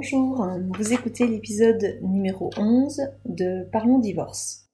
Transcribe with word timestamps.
Bonjour, 0.00 0.48
vous 0.76 0.92
écoutez 0.92 1.26
l'épisode 1.26 1.98
numéro 2.02 2.50
11 2.56 3.00
de 3.24 3.68
Parlons 3.72 3.98
divorce. 3.98 4.68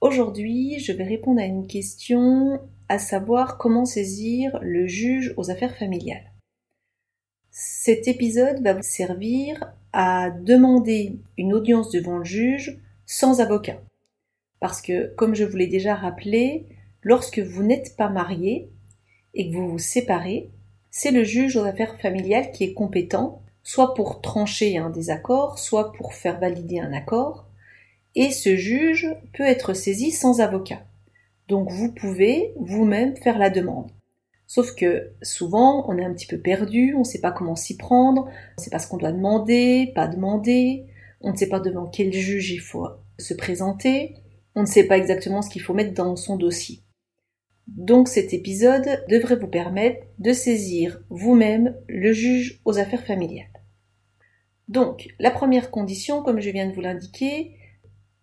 Aujourd'hui, 0.00 0.78
je 0.78 0.92
vais 0.92 1.02
répondre 1.02 1.40
à 1.40 1.46
une 1.46 1.66
question, 1.66 2.60
à 2.88 3.00
savoir 3.00 3.58
comment 3.58 3.84
saisir 3.84 4.56
le 4.62 4.86
juge 4.86 5.34
aux 5.36 5.50
affaires 5.50 5.76
familiales. 5.76 6.32
Cet 7.50 8.06
épisode 8.06 8.62
va 8.62 8.74
vous 8.74 8.84
servir 8.84 9.74
à 9.92 10.30
demander 10.30 11.18
une 11.36 11.52
audience 11.52 11.90
devant 11.90 12.18
le 12.18 12.24
juge 12.24 12.78
sans 13.04 13.40
avocat. 13.40 13.82
Parce 14.60 14.80
que, 14.80 15.12
comme 15.16 15.34
je 15.34 15.42
vous 15.42 15.56
l'ai 15.56 15.66
déjà 15.66 15.96
rappelé, 15.96 16.66
lorsque 17.02 17.40
vous 17.40 17.64
n'êtes 17.64 17.96
pas 17.96 18.10
marié 18.10 18.70
et 19.34 19.50
que 19.50 19.56
vous 19.56 19.68
vous 19.70 19.80
séparez, 19.80 20.52
c'est 20.92 21.10
le 21.10 21.24
juge 21.24 21.56
aux 21.56 21.64
affaires 21.64 22.00
familiales 22.00 22.52
qui 22.52 22.62
est 22.62 22.74
compétent, 22.74 23.42
soit 23.66 23.94
pour 23.94 24.20
trancher 24.20 24.78
un 24.78 24.90
désaccord, 24.90 25.58
soit 25.58 25.92
pour 25.92 26.14
faire 26.14 26.38
valider 26.38 26.78
un 26.78 26.92
accord, 26.92 27.48
et 28.14 28.30
ce 28.30 28.54
juge 28.54 29.08
peut 29.34 29.42
être 29.42 29.74
saisi 29.74 30.12
sans 30.12 30.40
avocat. 30.40 30.84
Donc 31.48 31.72
vous 31.72 31.92
pouvez 31.92 32.54
vous-même 32.60 33.16
faire 33.16 33.38
la 33.38 33.50
demande. 33.50 33.90
Sauf 34.46 34.76
que 34.76 35.10
souvent, 35.20 35.84
on 35.88 35.98
est 35.98 36.04
un 36.04 36.14
petit 36.14 36.28
peu 36.28 36.38
perdu, 36.38 36.94
on 36.94 37.00
ne 37.00 37.04
sait 37.04 37.20
pas 37.20 37.32
comment 37.32 37.56
s'y 37.56 37.76
prendre, 37.76 38.26
on 38.26 38.60
ne 38.60 38.62
sait 38.62 38.70
pas 38.70 38.78
ce 38.78 38.86
qu'on 38.86 38.98
doit 38.98 39.10
demander, 39.10 39.90
pas 39.96 40.06
demander, 40.06 40.86
on 41.20 41.32
ne 41.32 41.36
sait 41.36 41.48
pas 41.48 41.58
devant 41.58 41.86
quel 41.86 42.12
juge 42.12 42.52
il 42.52 42.60
faut 42.60 42.86
se 43.18 43.34
présenter, 43.34 44.14
on 44.54 44.60
ne 44.60 44.66
sait 44.66 44.84
pas 44.84 44.96
exactement 44.96 45.42
ce 45.42 45.50
qu'il 45.50 45.62
faut 45.62 45.74
mettre 45.74 45.92
dans 45.92 46.14
son 46.14 46.36
dossier. 46.36 46.82
Donc 47.66 48.06
cet 48.06 48.32
épisode 48.32 49.02
devrait 49.08 49.34
vous 49.34 49.48
permettre 49.48 50.06
de 50.20 50.32
saisir 50.32 51.02
vous-même 51.10 51.74
le 51.88 52.12
juge 52.12 52.60
aux 52.64 52.78
affaires 52.78 53.04
familiales. 53.04 53.55
Donc 54.68 55.08
la 55.18 55.30
première 55.30 55.70
condition, 55.70 56.22
comme 56.22 56.40
je 56.40 56.50
viens 56.50 56.68
de 56.68 56.74
vous 56.74 56.80
l'indiquer, 56.80 57.56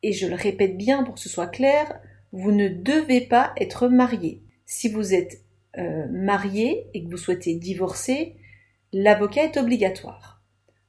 et 0.02 0.12
je 0.12 0.28
le 0.28 0.36
répète 0.36 0.78
bien 0.78 1.04
pour 1.04 1.16
que 1.16 1.20
ce 1.20 1.30
soit 1.30 1.48
clair, 1.48 2.00
vous 2.32 2.52
ne 2.52 2.68
devez 2.68 3.22
pas 3.22 3.54
être 3.58 3.88
marié. 3.88 4.44
Si 4.66 4.90
vous 4.90 5.14
êtes 5.14 5.42
euh, 5.78 6.08
marié 6.10 6.88
et 6.94 7.04
que 7.04 7.10
vous 7.10 7.18
souhaitez 7.18 7.56
divorcer, 7.56 8.36
l'avocat 8.92 9.46
est 9.46 9.58
obligatoire. 9.58 10.44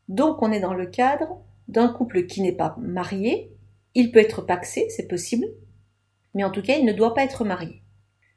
Donc 0.08 0.42
on 0.42 0.52
est 0.52 0.61
dans 0.61 0.74
le 0.74 0.86
cadre 0.86 1.41
d'un 1.68 1.89
couple 1.89 2.27
qui 2.27 2.42
n'est 2.42 2.52
pas 2.52 2.77
marié, 2.78 3.52
il 3.94 4.11
peut 4.11 4.18
être 4.18 4.42
paxé, 4.42 4.89
c'est 4.91 5.08
possible, 5.08 5.46
mais 6.34 6.44
en 6.44 6.50
tout 6.50 6.62
cas 6.62 6.77
il 6.77 6.84
ne 6.84 6.92
doit 6.92 7.14
pas 7.14 7.24
être 7.24 7.44
marié. 7.44 7.83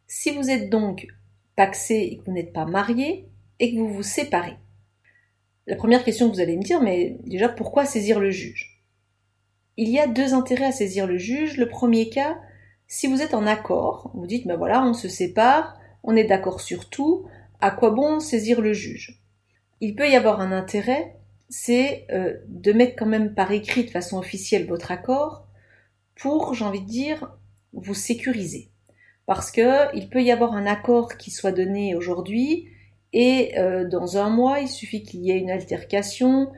Si 0.05 0.31
vous 0.31 0.49
êtes 0.49 0.69
donc 0.69 1.07
paxé 1.55 1.95
et 1.95 2.17
que 2.17 2.25
vous 2.25 2.31
n'êtes 2.31 2.53
pas 2.53 2.65
marié 2.65 3.27
et 3.59 3.73
que 3.73 3.79
vous 3.79 3.91
vous 3.91 4.03
séparez, 4.03 4.57
la 5.67 5.75
première 5.75 6.03
question 6.03 6.29
que 6.29 6.35
vous 6.35 6.41
allez 6.41 6.57
me 6.57 6.63
dire, 6.63 6.81
mais 6.81 7.17
déjà 7.25 7.49
pourquoi 7.49 7.85
saisir 7.85 8.19
le 8.19 8.31
juge? 8.31 8.81
Il 9.75 9.89
y 9.89 9.99
a 9.99 10.07
deux 10.07 10.33
intérêts 10.33 10.65
à 10.65 10.71
saisir 10.71 11.05
le 11.05 11.17
juge. 11.17 11.57
Le 11.57 11.67
premier 11.67 12.09
cas, 12.09 12.39
si 12.87 13.05
vous 13.05 13.21
êtes 13.21 13.33
en 13.33 13.45
accord, 13.45 14.11
vous 14.15 14.25
dites, 14.25 14.47
ben 14.47 14.55
voilà, 14.55 14.81
on 14.83 14.93
se 14.93 15.09
sépare, 15.09 15.77
on 16.03 16.15
est 16.15 16.23
d'accord 16.23 16.61
sur 16.61 16.89
tout, 16.89 17.27
à 17.59 17.69
quoi 17.69 17.91
bon 17.91 18.19
saisir 18.19 18.61
le 18.61 18.73
juge? 18.73 19.21
Il 19.81 19.95
peut 19.95 20.09
y 20.09 20.15
avoir 20.15 20.39
un 20.39 20.53
intérêt, 20.53 21.17
c'est 21.49 22.07
euh, 22.11 22.37
de 22.47 22.71
mettre 22.71 22.95
quand 22.95 23.05
même 23.05 23.35
par 23.35 23.51
écrit 23.51 23.83
de 23.83 23.91
façon 23.91 24.17
officielle 24.17 24.67
votre 24.67 24.91
accord 24.91 25.47
pour, 26.15 26.53
j'ai 26.53 26.65
envie 26.65 26.81
de 26.81 26.87
dire, 26.87 27.37
vous 27.73 27.93
sécuriser. 27.93 28.71
Parce 29.25 29.51
que 29.51 29.93
il 29.95 30.09
peut 30.09 30.23
y 30.23 30.31
avoir 30.31 30.53
un 30.53 30.65
accord 30.65 31.17
qui 31.17 31.29
soit 31.29 31.51
donné 31.51 31.93
aujourd'hui 31.93 32.69
et 33.13 33.57
euh, 33.57 33.87
dans 33.87 34.17
un 34.17 34.29
mois, 34.29 34.59
il 34.59 34.67
suffit 34.67 35.03
qu'il 35.03 35.21
y 35.21 35.31
ait 35.31 35.37
une 35.37 35.51
altercation. 35.51 36.51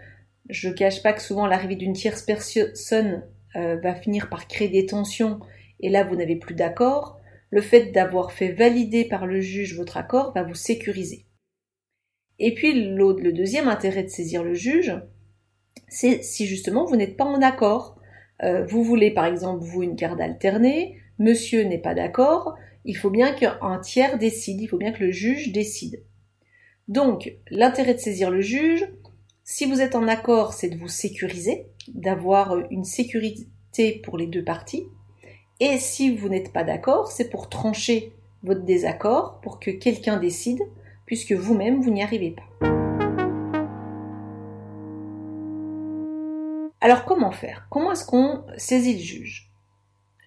Je 0.49 0.69
cache 0.69 1.03
pas 1.03 1.13
que 1.13 1.21
souvent 1.21 1.45
l'arrivée 1.45 1.75
d'une 1.75 1.93
tierce 1.93 2.23
personne 2.23 3.23
euh, 3.55 3.77
va 3.77 3.95
finir 3.95 4.29
par 4.29 4.47
créer 4.47 4.69
des 4.69 4.85
tensions 4.85 5.39
et 5.79 5.89
là 5.89 6.03
vous 6.03 6.15
n'avez 6.15 6.35
plus 6.35 6.55
d'accord. 6.55 7.19
Le 7.51 7.61
fait 7.61 7.91
d'avoir 7.91 8.31
fait 8.31 8.51
valider 8.51 9.05
par 9.05 9.25
le 9.25 9.41
juge 9.41 9.75
votre 9.75 9.97
accord 9.97 10.33
va 10.33 10.43
vous 10.43 10.55
sécuriser. 10.55 11.25
Et 12.39 12.53
puis 12.53 12.73
le 12.73 13.31
deuxième 13.31 13.67
intérêt 13.67 14.03
de 14.03 14.09
saisir 14.09 14.43
le 14.43 14.53
juge, 14.53 14.95
c'est 15.87 16.23
si 16.23 16.45
justement 16.45 16.85
vous 16.85 16.95
n'êtes 16.95 17.17
pas 17.17 17.25
en 17.25 17.41
accord. 17.41 17.99
Euh, 18.43 18.65
vous 18.65 18.83
voulez 18.83 19.11
par 19.11 19.25
exemple 19.25 19.63
vous 19.63 19.83
une 19.83 19.95
garde 19.95 20.21
alternée, 20.21 20.97
monsieur 21.17 21.63
n'est 21.63 21.81
pas 21.81 21.93
d'accord, 21.93 22.55
il 22.85 22.95
faut 22.95 23.09
bien 23.09 23.33
qu'un 23.33 23.79
tiers 23.79 24.17
décide, 24.17 24.61
il 24.61 24.67
faut 24.67 24.77
bien 24.77 24.93
que 24.93 25.03
le 25.03 25.11
juge 25.11 25.51
décide. 25.51 26.03
Donc, 26.89 27.35
l'intérêt 27.51 27.93
de 27.93 27.99
saisir 27.99 28.31
le 28.31 28.41
juge, 28.41 28.83
si 29.43 29.65
vous 29.65 29.79
êtes 29.79 29.93
en 29.93 30.07
accord, 30.07 30.53
c'est 30.53 30.69
de 30.69 30.77
vous 30.77 30.87
sécuriser, 30.87 31.67
d'avoir 31.87 32.57
une 32.71 32.83
sécurité 32.83 34.01
pour 34.03 34.17
les 34.17 34.25
deux 34.25 34.43
parties. 34.43 34.87
Et 35.59 35.77
si 35.77 36.15
vous 36.15 36.29
n'êtes 36.29 36.51
pas 36.51 36.63
d'accord, 36.63 37.11
c'est 37.11 37.29
pour 37.29 37.47
trancher 37.47 38.11
votre 38.41 38.63
désaccord, 38.63 39.39
pour 39.41 39.59
que 39.59 39.69
quelqu'un 39.69 40.17
décide, 40.17 40.61
puisque 41.05 41.33
vous-même, 41.33 41.79
vous 41.79 41.91
n'y 41.91 42.01
arrivez 42.01 42.31
pas. 42.31 42.67
Alors 46.81 47.05
comment 47.05 47.31
faire? 47.31 47.67
Comment 47.69 47.91
est-ce 47.91 48.05
qu'on 48.05 48.41
saisit 48.57 48.93
le 48.93 48.99
juge? 48.99 49.51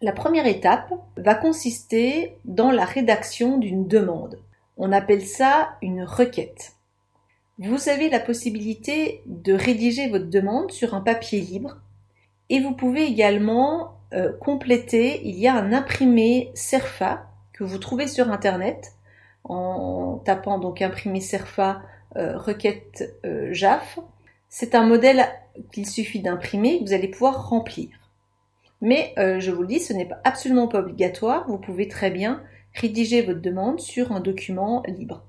La 0.00 0.12
première 0.12 0.46
étape 0.46 0.92
va 1.16 1.34
consister 1.34 2.36
dans 2.44 2.70
la 2.70 2.84
rédaction 2.84 3.58
d'une 3.58 3.88
demande. 3.88 4.38
On 4.76 4.92
appelle 4.92 5.24
ça 5.24 5.76
une 5.82 6.02
requête. 6.02 6.72
Vous 7.58 7.88
avez 7.88 8.08
la 8.08 8.20
possibilité 8.20 9.22
de 9.26 9.52
rédiger 9.52 10.08
votre 10.08 10.30
demande 10.30 10.72
sur 10.72 10.94
un 10.94 11.00
papier 11.00 11.40
libre 11.40 11.76
et 12.48 12.60
vous 12.60 12.72
pouvez 12.72 13.04
également 13.04 13.98
euh, 14.12 14.32
compléter, 14.38 15.20
il 15.26 15.38
y 15.38 15.46
a 15.46 15.54
un 15.54 15.72
imprimé 15.72 16.50
CERFA 16.54 17.26
que 17.52 17.64
vous 17.64 17.78
trouvez 17.78 18.06
sur 18.06 18.30
internet 18.30 18.92
en 19.44 20.20
tapant 20.24 20.58
donc 20.58 20.82
imprimé 20.82 21.20
CERFA 21.20 21.82
euh, 22.16 22.36
requête 22.36 23.16
euh, 23.24 23.48
JAF. 23.52 23.98
C'est 24.48 24.74
un 24.74 24.84
modèle 24.84 25.24
qu'il 25.72 25.88
suffit 25.88 26.20
d'imprimer 26.20 26.78
que 26.78 26.84
vous 26.84 26.92
allez 26.92 27.08
pouvoir 27.08 27.48
remplir. 27.48 27.88
Mais 28.82 29.14
euh, 29.18 29.40
je 29.40 29.50
vous 29.50 29.62
le 29.62 29.68
dis, 29.68 29.80
ce 29.80 29.94
n'est 29.94 30.10
absolument 30.24 30.68
pas 30.68 30.80
obligatoire. 30.80 31.46
Vous 31.48 31.56
pouvez 31.56 31.88
très 31.88 32.10
bien 32.10 32.42
rédiger 32.74 33.22
votre 33.22 33.40
demande 33.40 33.80
sur 33.80 34.12
un 34.12 34.20
document 34.20 34.82
libre. 34.86 35.24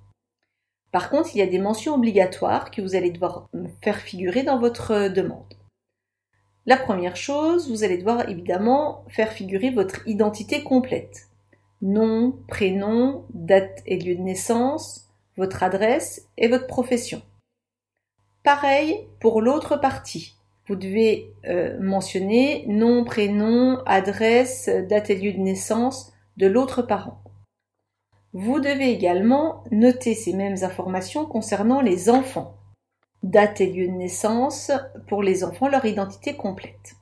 Par 0.92 1.10
contre, 1.10 1.36
il 1.36 1.40
y 1.40 1.42
a 1.42 1.48
des 1.48 1.60
mentions 1.60 1.96
obligatoires 1.96 2.72
que 2.72 2.82
vous 2.82 2.96
allez 2.96 3.12
devoir 3.12 3.50
faire 3.82 3.98
figurer 3.98 4.44
dans 4.44 4.60
votre 4.60 4.92
euh, 4.92 5.10
demande. 5.10 5.54
La 6.66 6.78
première 6.78 7.16
chose, 7.16 7.70
vous 7.70 7.84
allez 7.84 7.98
devoir 7.98 8.30
évidemment 8.30 9.04
faire 9.10 9.34
figurer 9.34 9.70
votre 9.70 10.08
identité 10.08 10.64
complète. 10.64 11.28
Nom, 11.82 12.38
prénom, 12.48 13.26
date 13.34 13.82
et 13.86 13.98
lieu 13.98 14.16
de 14.16 14.22
naissance, 14.22 15.10
votre 15.36 15.64
adresse 15.64 16.30
et 16.38 16.48
votre 16.48 16.68
profession. 16.68 17.22
Pareil 18.44 19.08
pour 19.20 19.42
l'autre 19.42 19.78
partie 19.78 20.38
vous 20.68 20.76
devez 20.76 21.34
euh, 21.46 21.78
mentionner 21.82 22.66
nom, 22.68 23.04
prénom, 23.04 23.80
adresse, 23.86 24.70
date 24.90 25.10
et 25.10 25.16
lieu 25.16 25.34
de 25.34 25.40
naissance 25.40 26.14
de 26.38 26.48
l'autre 26.48 26.82
parent. 26.82 27.23
Vous 28.34 28.60
devez 28.60 28.90
également 28.90 29.64
noter 29.70 30.16
ces 30.16 30.34
mêmes 30.34 30.64
informations 30.64 31.28
concernant 31.28 31.82
les 31.82 32.10
enfants. 32.10 32.56
Date 33.22 33.62
et 33.62 33.68
lieu 33.68 33.88
de 33.88 33.94
naissance 33.94 34.72
pour 35.08 35.22
les 35.22 35.44
enfants, 35.44 35.68
leur 35.68 35.86
identité 35.86 36.36
complète. 36.36 36.96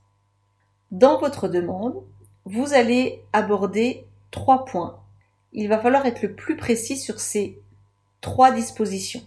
Dans 0.92 1.18
votre 1.19 1.48
demande, 1.48 2.04
vous 2.44 2.74
allez 2.74 3.24
aborder 3.31 4.06
trois 4.30 4.66
points. 4.66 5.00
Il 5.54 5.69
va 5.69 5.80
falloir 5.80 6.06
être 6.06 6.22
le 6.22 6.36
plus 6.36 6.57
précis 6.57 6.98
sur 6.98 7.22
ces 7.22 7.62
trois 8.19 8.51
dispositions. 8.51 9.22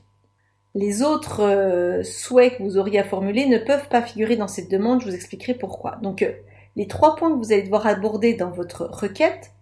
Les 0.75 1.03
autres 1.03 1.43
euh, 1.43 2.03
souhaits 2.03 2.59
que 2.59 2.62
vous 2.62 2.77
auriez 2.77 2.99
à 2.99 3.05
formuler 3.05 3.47
ne 3.47 3.59
peuvent 3.59 3.89
pas 3.89 4.03
figurer 4.03 4.37
dans 4.37 4.49
cette 4.49 4.71
demande, 4.71 5.01
je 5.01 5.06
vous 5.06 5.15
expliquerai 5.15 5.55
pourquoi. 5.55 5.97
Donc 6.03 6.21
euh, 6.21 6.33
les 6.77 6.87
trois 6.87 7.17
points 7.17 7.31
que 7.31 7.39
vous 7.39 7.53
allez 7.53 7.62
devoir 7.62 7.87
aborder 7.87 8.35
dans 8.35 8.51
votre 8.51 8.85
requête 8.93 9.53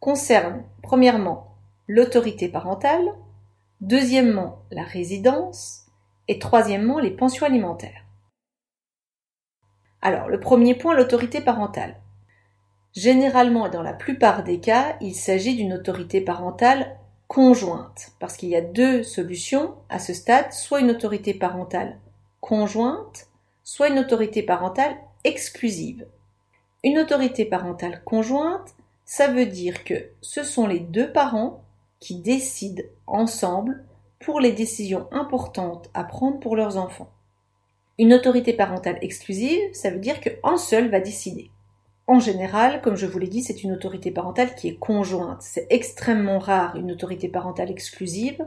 concernent 0.00 0.64
premièrement 0.82 1.47
l'autorité 1.88 2.48
parentale, 2.48 3.14
deuxièmement 3.80 4.62
la 4.70 4.84
résidence 4.84 5.86
et 6.28 6.38
troisièmement 6.38 6.98
les 6.98 7.10
pensions 7.10 7.46
alimentaires. 7.46 8.04
Alors 10.02 10.28
le 10.28 10.38
premier 10.38 10.74
point, 10.74 10.94
l'autorité 10.94 11.40
parentale. 11.40 11.96
Généralement 12.92 13.66
et 13.66 13.70
dans 13.70 13.82
la 13.82 13.94
plupart 13.94 14.44
des 14.44 14.60
cas, 14.60 14.96
il 15.00 15.14
s'agit 15.14 15.56
d'une 15.56 15.72
autorité 15.72 16.20
parentale 16.20 16.96
conjointe, 17.26 18.12
parce 18.20 18.36
qu'il 18.36 18.48
y 18.48 18.56
a 18.56 18.60
deux 18.60 19.02
solutions 19.02 19.74
à 19.88 19.98
ce 19.98 20.14
stade, 20.14 20.52
soit 20.52 20.80
une 20.80 20.90
autorité 20.90 21.34
parentale 21.34 21.98
conjointe, 22.40 23.26
soit 23.64 23.88
une 23.88 23.98
autorité 23.98 24.42
parentale 24.42 24.96
exclusive. 25.24 26.06
Une 26.84 26.98
autorité 26.98 27.44
parentale 27.44 28.02
conjointe, 28.04 28.74
ça 29.04 29.28
veut 29.28 29.46
dire 29.46 29.84
que 29.84 30.10
ce 30.20 30.42
sont 30.42 30.66
les 30.66 30.80
deux 30.80 31.12
parents 31.12 31.64
qui 32.00 32.20
décident 32.20 32.82
ensemble 33.06 33.84
pour 34.20 34.40
les 34.40 34.52
décisions 34.52 35.06
importantes 35.12 35.90
à 35.94 36.04
prendre 36.04 36.40
pour 36.40 36.56
leurs 36.56 36.76
enfants. 36.76 37.10
Une 37.98 38.14
autorité 38.14 38.52
parentale 38.52 38.98
exclusive, 39.02 39.60
ça 39.72 39.90
veut 39.90 39.98
dire 39.98 40.20
qu'un 40.20 40.56
seul 40.56 40.88
va 40.90 41.00
décider. 41.00 41.50
En 42.06 42.20
général, 42.20 42.80
comme 42.80 42.96
je 42.96 43.06
vous 43.06 43.18
l'ai 43.18 43.28
dit, 43.28 43.42
c'est 43.42 43.62
une 43.62 43.72
autorité 43.72 44.10
parentale 44.10 44.54
qui 44.54 44.68
est 44.68 44.78
conjointe. 44.78 45.42
C'est 45.42 45.66
extrêmement 45.68 46.38
rare 46.38 46.76
une 46.76 46.90
autorité 46.90 47.28
parentale 47.28 47.70
exclusive. 47.70 48.46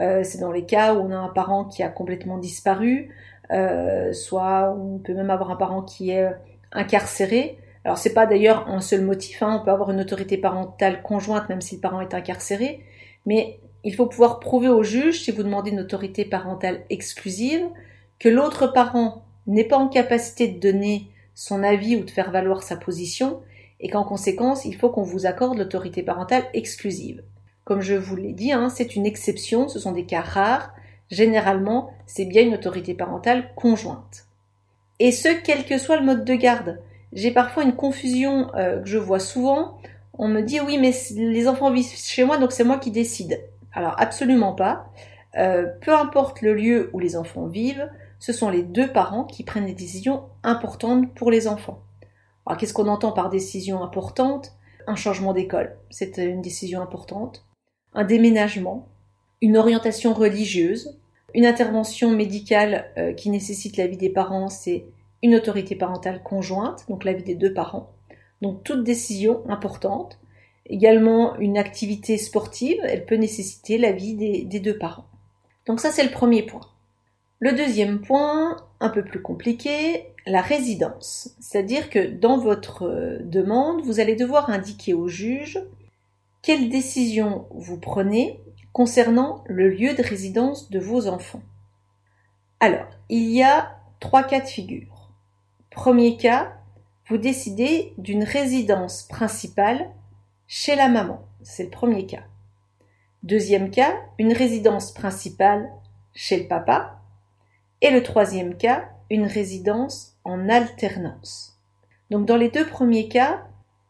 Euh, 0.00 0.22
c'est 0.22 0.38
dans 0.38 0.52
les 0.52 0.64
cas 0.64 0.94
où 0.94 0.98
on 0.98 1.10
a 1.10 1.16
un 1.16 1.28
parent 1.28 1.64
qui 1.64 1.82
a 1.82 1.88
complètement 1.88 2.38
disparu, 2.38 3.14
euh, 3.50 4.12
soit 4.12 4.74
on 4.76 4.98
peut 4.98 5.14
même 5.14 5.30
avoir 5.30 5.50
un 5.50 5.56
parent 5.56 5.82
qui 5.82 6.10
est 6.10 6.30
incarcéré. 6.72 7.58
Alors 7.84 7.98
c'est 7.98 8.14
pas 8.14 8.26
d'ailleurs 8.26 8.68
un 8.68 8.80
seul 8.80 9.02
motif, 9.02 9.42
hein. 9.42 9.58
on 9.60 9.64
peut 9.64 9.70
avoir 9.70 9.90
une 9.90 10.00
autorité 10.00 10.38
parentale 10.38 11.02
conjointe 11.02 11.48
même 11.48 11.60
si 11.60 11.76
le 11.76 11.80
parent 11.80 12.00
est 12.00 12.14
incarcéré, 12.14 12.84
mais 13.26 13.60
il 13.84 13.94
faut 13.94 14.06
pouvoir 14.06 14.40
prouver 14.40 14.68
au 14.68 14.82
juge, 14.82 15.22
si 15.22 15.30
vous 15.30 15.42
demandez 15.42 15.70
une 15.70 15.80
autorité 15.80 16.24
parentale 16.24 16.82
exclusive, 16.88 17.66
que 18.18 18.30
l'autre 18.30 18.66
parent 18.68 19.24
n'est 19.46 19.64
pas 19.64 19.76
en 19.76 19.88
capacité 19.88 20.48
de 20.48 20.58
donner 20.58 21.10
son 21.34 21.62
avis 21.62 21.96
ou 21.96 22.04
de 22.04 22.10
faire 22.10 22.30
valoir 22.30 22.62
sa 22.62 22.76
position, 22.76 23.40
et 23.80 23.88
qu'en 23.88 24.04
conséquence, 24.04 24.64
il 24.64 24.74
faut 24.74 24.88
qu'on 24.88 25.02
vous 25.02 25.26
accorde 25.26 25.58
l'autorité 25.58 26.02
parentale 26.02 26.44
exclusive. 26.54 27.22
Comme 27.64 27.82
je 27.82 27.94
vous 27.94 28.16
l'ai 28.16 28.32
dit, 28.32 28.52
hein, 28.52 28.70
c'est 28.70 28.96
une 28.96 29.04
exception, 29.04 29.68
ce 29.68 29.78
sont 29.78 29.92
des 29.92 30.06
cas 30.06 30.22
rares. 30.22 30.74
Généralement, 31.10 31.90
c'est 32.06 32.24
bien 32.24 32.42
une 32.42 32.54
autorité 32.54 32.94
parentale 32.94 33.50
conjointe. 33.56 34.26
Et 35.00 35.12
ce, 35.12 35.28
quel 35.42 35.66
que 35.66 35.76
soit 35.76 35.98
le 35.98 36.06
mode 36.06 36.24
de 36.24 36.34
garde. 36.34 36.80
J'ai 37.14 37.30
parfois 37.30 37.62
une 37.62 37.76
confusion 37.76 38.54
euh, 38.56 38.80
que 38.80 38.88
je 38.88 38.98
vois 38.98 39.20
souvent. 39.20 39.78
On 40.18 40.28
me 40.28 40.42
dit 40.42 40.60
oui, 40.60 40.78
mais 40.78 40.92
les 41.16 41.48
enfants 41.48 41.70
vivent 41.70 41.96
chez 41.96 42.24
moi, 42.24 42.36
donc 42.36 42.52
c'est 42.52 42.64
moi 42.64 42.78
qui 42.78 42.90
décide. 42.90 43.40
Alors 43.72 43.94
absolument 43.98 44.52
pas. 44.52 44.86
Euh, 45.36 45.66
peu 45.80 45.94
importe 45.94 46.42
le 46.42 46.54
lieu 46.54 46.90
où 46.92 46.98
les 46.98 47.16
enfants 47.16 47.46
vivent, 47.46 47.88
ce 48.18 48.32
sont 48.32 48.50
les 48.50 48.62
deux 48.62 48.88
parents 48.88 49.24
qui 49.24 49.44
prennent 49.44 49.66
des 49.66 49.74
décisions 49.74 50.24
importantes 50.42 51.12
pour 51.14 51.30
les 51.30 51.48
enfants. 51.48 51.82
Alors 52.46 52.58
qu'est-ce 52.58 52.74
qu'on 52.74 52.88
entend 52.88 53.12
par 53.12 53.30
décision 53.30 53.82
importante? 53.82 54.52
Un 54.86 54.96
changement 54.96 55.32
d'école, 55.32 55.76
c'est 55.90 56.18
une 56.18 56.42
décision 56.42 56.82
importante. 56.82 57.46
Un 57.94 58.04
déménagement, 58.04 58.88
une 59.40 59.56
orientation 59.56 60.14
religieuse, 60.14 60.98
une 61.32 61.46
intervention 61.46 62.10
médicale 62.10 62.90
euh, 62.98 63.12
qui 63.12 63.30
nécessite 63.30 63.76
l'avis 63.76 63.96
des 63.96 64.10
parents, 64.10 64.48
c'est 64.48 64.84
une 65.24 65.34
autorité 65.34 65.74
parentale 65.74 66.22
conjointe, 66.22 66.84
donc 66.90 67.02
l'avis 67.02 67.22
des 67.22 67.34
deux 67.34 67.54
parents. 67.54 67.90
Donc 68.42 68.62
toute 68.62 68.84
décision 68.84 69.42
importante. 69.48 70.20
Également 70.66 71.34
une 71.36 71.56
activité 71.56 72.18
sportive, 72.18 72.78
elle 72.84 73.06
peut 73.06 73.16
nécessiter 73.16 73.78
l'avis 73.78 74.14
des, 74.14 74.44
des 74.44 74.60
deux 74.60 74.76
parents. 74.76 75.06
Donc 75.66 75.80
ça 75.80 75.90
c'est 75.90 76.04
le 76.04 76.10
premier 76.10 76.42
point. 76.42 76.60
Le 77.38 77.52
deuxième 77.52 78.02
point, 78.02 78.56
un 78.80 78.90
peu 78.90 79.02
plus 79.02 79.22
compliqué, 79.22 80.12
la 80.26 80.42
résidence. 80.42 81.34
C'est-à-dire 81.40 81.88
que 81.88 82.06
dans 82.06 82.36
votre 82.36 82.82
euh, 82.82 83.18
demande, 83.22 83.80
vous 83.82 84.00
allez 84.00 84.16
devoir 84.16 84.50
indiquer 84.50 84.92
au 84.92 85.08
juge 85.08 85.58
quelle 86.42 86.68
décision 86.68 87.46
vous 87.50 87.80
prenez 87.80 88.40
concernant 88.74 89.42
le 89.46 89.70
lieu 89.70 89.94
de 89.94 90.02
résidence 90.02 90.70
de 90.70 90.78
vos 90.78 91.06
enfants. 91.06 91.42
Alors, 92.60 92.88
il 93.08 93.30
y 93.30 93.42
a 93.42 93.78
trois 94.00 94.22
cas 94.22 94.40
de 94.40 94.46
figure. 94.46 94.93
Premier 95.74 96.16
cas, 96.16 96.52
vous 97.08 97.18
décidez 97.18 97.94
d'une 97.98 98.22
résidence 98.22 99.02
principale 99.02 99.90
chez 100.46 100.76
la 100.76 100.88
maman. 100.88 101.26
C'est 101.42 101.64
le 101.64 101.70
premier 101.70 102.06
cas. 102.06 102.22
Deuxième 103.24 103.70
cas, 103.70 103.92
une 104.18 104.32
résidence 104.32 104.94
principale 104.94 105.68
chez 106.14 106.38
le 106.38 106.46
papa. 106.46 107.00
Et 107.80 107.90
le 107.90 108.04
troisième 108.04 108.56
cas, 108.56 108.88
une 109.10 109.26
résidence 109.26 110.16
en 110.22 110.48
alternance. 110.48 111.58
Donc 112.08 112.24
dans 112.24 112.36
les 112.36 112.50
deux 112.50 112.66
premiers 112.66 113.08
cas, 113.08 113.42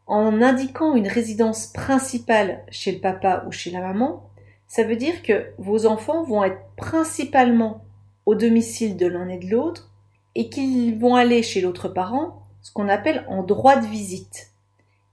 en 0.07 0.41
indiquant 0.41 0.95
une 0.95 1.07
résidence 1.07 1.67
principale 1.67 2.63
chez 2.71 2.93
le 2.93 2.99
papa 2.99 3.45
ou 3.47 3.51
chez 3.51 3.69
la 3.69 3.81
maman, 3.81 4.27
ça 4.67 4.83
veut 4.83 4.95
dire 4.95 5.21
que 5.21 5.51
vos 5.59 5.85
enfants 5.85 6.23
vont 6.23 6.43
être 6.43 6.61
principalement 6.77 7.85
au 8.25 8.33
domicile 8.33 8.97
de 8.97 9.05
l'un 9.05 9.29
et 9.29 9.37
de 9.37 9.51
l'autre 9.51 9.91
et 10.35 10.49
qu'ils 10.49 10.99
vont 10.99 11.15
aller 11.15 11.43
chez 11.43 11.61
l'autre 11.61 11.87
parent, 11.87 12.43
ce 12.61 12.71
qu'on 12.71 12.89
appelle 12.89 13.25
en 13.29 13.43
droit 13.43 13.77
de 13.77 13.85
visite. 13.85 14.51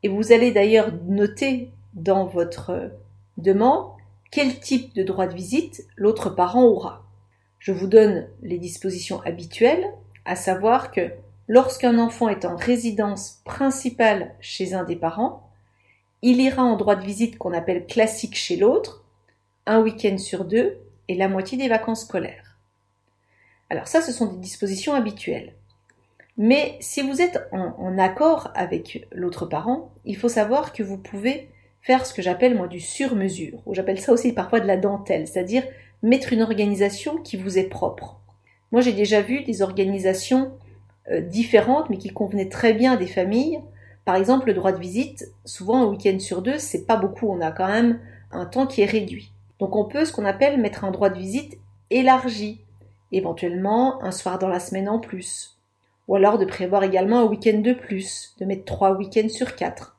Et 0.03 0.09
vous 0.09 0.33
allez 0.33 0.53
d'ailleurs 0.53 0.93
noter 1.07 1.71
dans 1.95 2.27
votre 2.27 2.91
demande 3.37 3.93
quel 4.31 4.59
type 4.59 4.95
de 4.95 5.03
droit 5.03 5.27
de 5.27 5.35
visite 5.35 5.87
l'autre 5.97 6.31
parent 6.31 6.65
aura. 6.65 7.05
Je 7.59 7.71
vous 7.71 7.87
donne 7.87 8.29
les 8.43 8.59
dispositions 8.59 9.21
habituelles, 9.23 9.87
à 10.25 10.35
savoir 10.35 10.91
que 10.91 11.13
lorsqu'un 11.47 11.99
enfant 11.99 12.29
est 12.29 12.45
en 12.45 12.57
résidence 12.57 13.41
principale 13.45 14.35
chez 14.41 14.75
un 14.75 14.85
des 14.85 14.97
parents, 14.97 15.49
il 16.23 16.41
ira 16.41 16.63
en 16.63 16.77
droit 16.77 16.97
de 16.97 17.05
visite 17.05 17.37
qu'on 17.39 17.53
appelle 17.53 17.87
classique 17.87 18.37
chez 18.37 18.57
l'autre, 18.57 19.05
un 19.67 19.81
week-end 19.81 20.19
sur 20.19 20.45
deux 20.45 20.79
et 21.09 21.15
la 21.15 21.29
moitié 21.29 21.59
des 21.59 21.69
vacances 21.69 22.03
scolaires. 22.03 22.52
Alors 23.73 23.89
ça, 23.89 24.03
ce 24.03 24.13
sont 24.13 24.27
des 24.27 24.37
dispositions 24.37 24.93
habituelles. 24.93 25.55
Mais 26.37 26.77
si 26.81 27.01
vous 27.01 27.23
êtes 27.23 27.43
en, 27.53 27.97
accord 27.97 28.51
avec 28.55 29.09
l'autre 29.13 29.47
parent, 29.47 29.95
il 30.05 30.15
faut 30.15 30.29
savoir 30.29 30.75
que 30.75 30.83
vous 30.83 30.99
pouvez 30.99 31.49
faire 31.81 32.05
ce 32.05 32.13
que 32.13 32.21
j'appelle 32.21 32.55
moi 32.55 32.69
du 32.69 32.81
sur-mesure, 32.81 33.63
ou 33.65 33.75
j'appelle 33.75 33.99
ça 33.99 34.13
aussi 34.13 34.35
parfois 34.35 34.61
de 34.61 34.67
la 34.67 34.77
dentelle, 34.77 35.27
c'est-à-dire 35.27 35.63
mettre 36.03 36.35
une 36.35 36.43
organisation 36.43 37.17
qui 37.17 37.39
vous 37.39 37.57
est 37.57 37.65
propre. 37.71 38.21
Moi 38.73 38.83
j'ai 38.83 38.93
déjà 38.93 39.23
vu 39.23 39.43
des 39.43 39.63
organisations 39.63 40.53
euh, 41.11 41.23
différentes 41.23 41.89
mais 41.89 41.97
qui 41.97 42.11
convenaient 42.11 42.51
très 42.51 42.75
bien 42.75 42.97
des 42.97 43.07
familles. 43.07 43.59
Par 44.05 44.17
exemple, 44.17 44.49
le 44.49 44.55
droit 44.55 44.73
de 44.73 44.81
visite, 44.81 45.33
souvent 45.47 45.83
un 45.83 45.87
week-end 45.87 46.19
sur 46.19 46.43
deux, 46.43 46.59
c'est 46.59 46.85
pas 46.85 46.97
beaucoup, 46.97 47.27
on 47.31 47.41
a 47.41 47.53
quand 47.53 47.69
même 47.69 48.01
un 48.33 48.45
temps 48.45 48.67
qui 48.67 48.83
est 48.83 48.87
réduit. 48.87 49.33
Donc 49.61 49.77
on 49.77 49.87
peut 49.87 50.05
ce 50.05 50.13
qu'on 50.13 50.27
appelle 50.27 50.61
mettre 50.61 50.85
un 50.85 50.91
droit 50.91 51.09
de 51.09 51.19
visite 51.19 51.59
élargi, 51.89 52.61
éventuellement 53.13 54.03
un 54.03 54.11
soir 54.11 54.39
dans 54.39 54.49
la 54.49 54.61
semaine 54.61 54.89
en 54.89 54.99
plus, 54.99 55.59
ou 56.09 56.17
alors 56.17 56.39
de 56.39 56.45
prévoir 56.45 56.83
également 56.83 57.21
un 57.21 57.27
week-end 57.27 57.59
de 57.59 57.73
plus, 57.73 58.35
de 58.39 58.45
mettre 58.45 58.65
trois 58.65 58.93
week-ends 58.93 59.29
sur 59.29 59.55
quatre. 59.55 59.97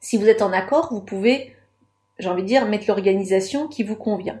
Si 0.00 0.16
vous 0.16 0.28
êtes 0.28 0.42
en 0.42 0.52
accord, 0.52 0.92
vous 0.92 1.00
pouvez, 1.00 1.56
j'ai 2.18 2.28
envie 2.28 2.42
de 2.42 2.48
dire, 2.48 2.66
mettre 2.66 2.86
l'organisation 2.88 3.66
qui 3.66 3.82
vous 3.82 3.96
convient. 3.96 4.40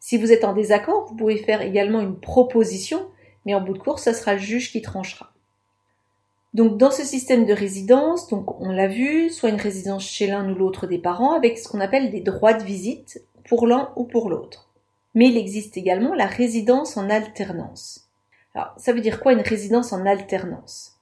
Si 0.00 0.18
vous 0.18 0.32
êtes 0.32 0.44
en 0.44 0.52
désaccord, 0.52 1.06
vous 1.06 1.16
pouvez 1.16 1.36
faire 1.36 1.62
également 1.62 2.00
une 2.00 2.18
proposition, 2.18 3.06
mais 3.46 3.54
en 3.54 3.60
bout 3.60 3.74
de 3.74 3.78
course, 3.78 4.04
ce 4.04 4.12
sera 4.12 4.34
le 4.34 4.40
juge 4.40 4.72
qui 4.72 4.82
tranchera. 4.82 5.30
Donc 6.54 6.78
dans 6.78 6.92
ce 6.92 7.04
système 7.04 7.46
de 7.46 7.52
résidence, 7.52 8.32
on 8.32 8.70
l'a 8.70 8.86
vu, 8.86 9.28
soit 9.28 9.48
une 9.48 9.60
résidence 9.60 10.04
chez 10.04 10.28
l'un 10.28 10.48
ou 10.52 10.54
l'autre 10.54 10.86
des 10.86 10.98
parents 10.98 11.32
avec 11.32 11.58
ce 11.58 11.68
qu'on 11.68 11.80
appelle 11.80 12.10
des 12.10 12.20
droits 12.20 12.54
de 12.54 12.62
visite 12.62 13.22
pour 13.48 13.66
l'un 13.66 13.92
ou 13.96 14.04
pour 14.04 14.30
l'autre. 14.30 14.70
Mais 15.14 15.28
il 15.28 15.36
existe 15.36 15.76
également 15.76 16.14
la 16.14 16.26
résidence 16.26 16.96
en 16.96 17.08
alternance. 17.08 18.08
Alors, 18.54 18.72
ça 18.76 18.92
veut 18.92 19.00
dire 19.00 19.20
quoi 19.20 19.32
une 19.32 19.40
résidence 19.40 19.92
en 19.92 20.06
alternance? 20.06 20.92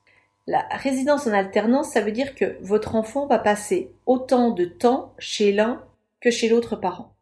La 0.47 0.67
résidence 0.71 1.27
en 1.27 1.33
alternance, 1.33 1.91
ça 1.91 2.01
veut 2.01 2.13
dire 2.13 2.35
que 2.35 2.57
votre 2.61 2.95
enfant 2.95 3.27
va 3.27 3.39
passer 3.39 3.93
autant 4.07 4.51
de 4.51 4.65
temps 4.65 5.15
chez 5.19 5.53
l'un 5.53 5.85
que 6.21 6.31
chez 6.31 6.49
l'autre 6.49 6.77
parent. 6.77 7.15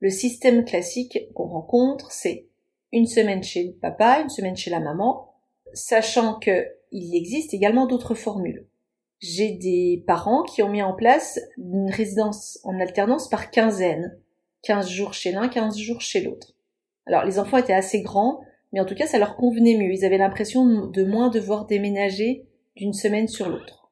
Le 0.00 0.10
système 0.10 0.64
classique 0.64 1.18
qu'on 1.34 1.46
rencontre, 1.46 2.10
c'est 2.10 2.46
une 2.92 3.06
semaine 3.06 3.42
chez 3.42 3.64
le 3.64 3.72
papa, 3.72 4.20
une 4.20 4.28
semaine 4.28 4.56
chez 4.56 4.70
la 4.70 4.80
maman, 4.80 5.32
sachant 5.72 6.38
qu'il 6.38 7.14
existe 7.14 7.54
également 7.54 7.86
d'autres 7.86 8.14
formules. 8.14 8.66
J'ai 9.20 9.52
des 9.52 10.02
parents 10.06 10.42
qui 10.42 10.62
ont 10.62 10.68
mis 10.68 10.82
en 10.82 10.92
place 10.92 11.40
une 11.56 11.90
résidence 11.90 12.58
en 12.64 12.80
alternance 12.80 13.28
par 13.28 13.50
quinzaine. 13.50 14.18
15 14.62 14.88
jours 14.88 15.14
chez 15.14 15.32
l'un, 15.32 15.48
15 15.48 15.76
jours 15.78 16.00
chez 16.00 16.22
l'autre. 16.22 16.54
Alors 17.06 17.24
les 17.24 17.38
enfants 17.38 17.58
étaient 17.58 17.72
assez 17.72 18.00
grands, 18.00 18.40
mais 18.72 18.80
en 18.80 18.84
tout 18.84 18.94
cas 18.94 19.06
ça 19.06 19.18
leur 19.18 19.36
convenait 19.36 19.76
mieux. 19.76 19.92
Ils 19.92 20.04
avaient 20.04 20.18
l'impression 20.18 20.86
de 20.86 21.04
moins 21.04 21.30
devoir 21.30 21.66
déménager 21.66 22.46
d'une 22.76 22.92
semaine 22.92 23.28
sur 23.28 23.48
l'autre. 23.48 23.90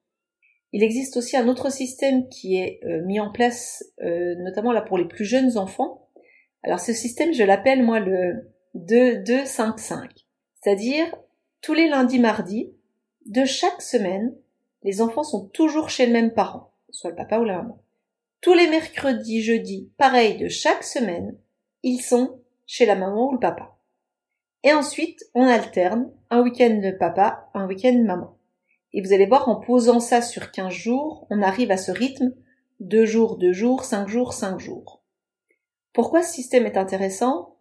Il 0.73 0.85
existe 0.85 1.17
aussi 1.17 1.37
un 1.37 1.49
autre 1.49 1.71
système 1.71 2.29
qui 2.29 2.57
est 2.57 2.81
euh, 2.85 3.05
mis 3.05 3.19
en 3.19 3.31
place 3.31 3.85
euh, 4.03 4.37
notamment 4.37 4.73
là 4.73 4.83
pour 4.83 4.99
les 4.99 5.07
plus 5.07 5.25
jeunes 5.25 5.59
enfants. 5.59 6.09
Alors 6.62 6.81
ce 6.81 6.93
système, 6.93 7.33
je 7.33 7.43
l'appelle 7.43 7.83
moi 7.83 7.99
le 7.99 8.53
2-2-5-5. 8.77 10.09
C'est-à-dire 10.61 11.07
tous 11.61 11.75
les 11.75 11.89
lundis 11.89 12.21
mardis 12.21 12.73
de 13.27 13.45
chaque 13.45 13.83
semaine, 13.83 14.35
les 14.83 15.03
enfants 15.03 15.25
sont 15.25 15.49
toujours 15.49 15.91
chez 15.91 16.07
le 16.07 16.12
même 16.12 16.33
parent, 16.33 16.73
soit 16.91 17.11
le 17.11 17.17
papa 17.17 17.39
ou 17.39 17.45
la 17.45 17.57
maman. 17.57 17.83
Tous 18.41 18.55
les 18.55 18.69
mercredis, 18.69 19.43
jeudis, 19.43 19.91
pareil 19.99 20.39
de 20.39 20.49
chaque 20.49 20.85
semaine, 20.85 21.37
ils 21.83 22.01
sont 22.01 22.41
chez 22.67 22.87
la 22.87 22.97
maman 22.97 23.29
ou 23.29 23.33
le 23.33 23.39
papa. 23.39 23.77
Et 24.63 24.73
ensuite, 24.73 25.25
on 25.35 25.47
alterne 25.47 26.11
un 26.31 26.43
week-end 26.43 26.81
de 26.83 26.91
papa, 26.91 27.51
un 27.55 27.67
week-end 27.67 28.03
maman. 28.03 28.39
Et 28.93 29.03
vous 29.03 29.13
allez 29.13 29.27
voir, 29.27 29.49
en 29.49 29.57
posant 29.57 30.01
ça 30.01 30.23
sur 30.23 30.51
15 30.51 30.73
jours, 30.73 31.27
on 31.31 31.43
arrive 31.43 31.71
à 31.71 31.77
ce 31.77 31.93
rythme 31.93 32.33
deux 32.81 33.05
jours, 33.05 33.37
deux 33.37 33.53
jours, 33.53 33.85
cinq 33.85 34.09
jours, 34.09 34.33
cinq 34.33 34.59
jours. 34.59 35.03
Pourquoi 35.93 36.23
ce 36.23 36.33
système 36.33 36.67
est 36.67 36.79
intéressant? 36.79 37.57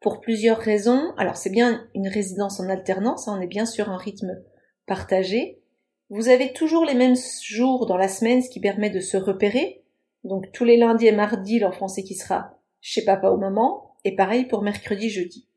Pour 0.00 0.20
plusieurs 0.20 0.58
raisons. 0.58 1.14
Alors 1.16 1.36
c'est 1.36 1.50
bien 1.50 1.88
une 1.94 2.08
résidence 2.08 2.60
en 2.60 2.68
alternance, 2.68 3.28
hein, 3.28 3.36
on 3.38 3.40
est 3.40 3.46
bien 3.46 3.66
sur 3.66 3.88
un 3.88 3.96
rythme 3.96 4.42
partagé. 4.86 5.60
Vous 6.08 6.28
avez 6.28 6.52
toujours 6.52 6.84
les 6.84 6.94
mêmes 6.94 7.16
jours 7.42 7.86
dans 7.86 7.96
la 7.96 8.08
semaine, 8.08 8.40
ce 8.40 8.48
qui 8.48 8.60
permet 8.60 8.90
de 8.90 9.00
se 9.00 9.16
repérer. 9.16 9.82
Donc 10.22 10.52
tous 10.52 10.64
les 10.64 10.76
lundis 10.76 11.06
et 11.06 11.12
mardis, 11.12 11.58
l'enfant 11.58 11.88
sait 11.88 12.04
qu'il 12.04 12.16
sera 12.16 12.58
chez 12.80 13.04
papa 13.04 13.30
ou 13.30 13.36
maman, 13.36 13.96
et 14.04 14.14
pareil 14.14 14.44
pour 14.44 14.62
mercredi, 14.62 15.10
jeudi. 15.10 15.48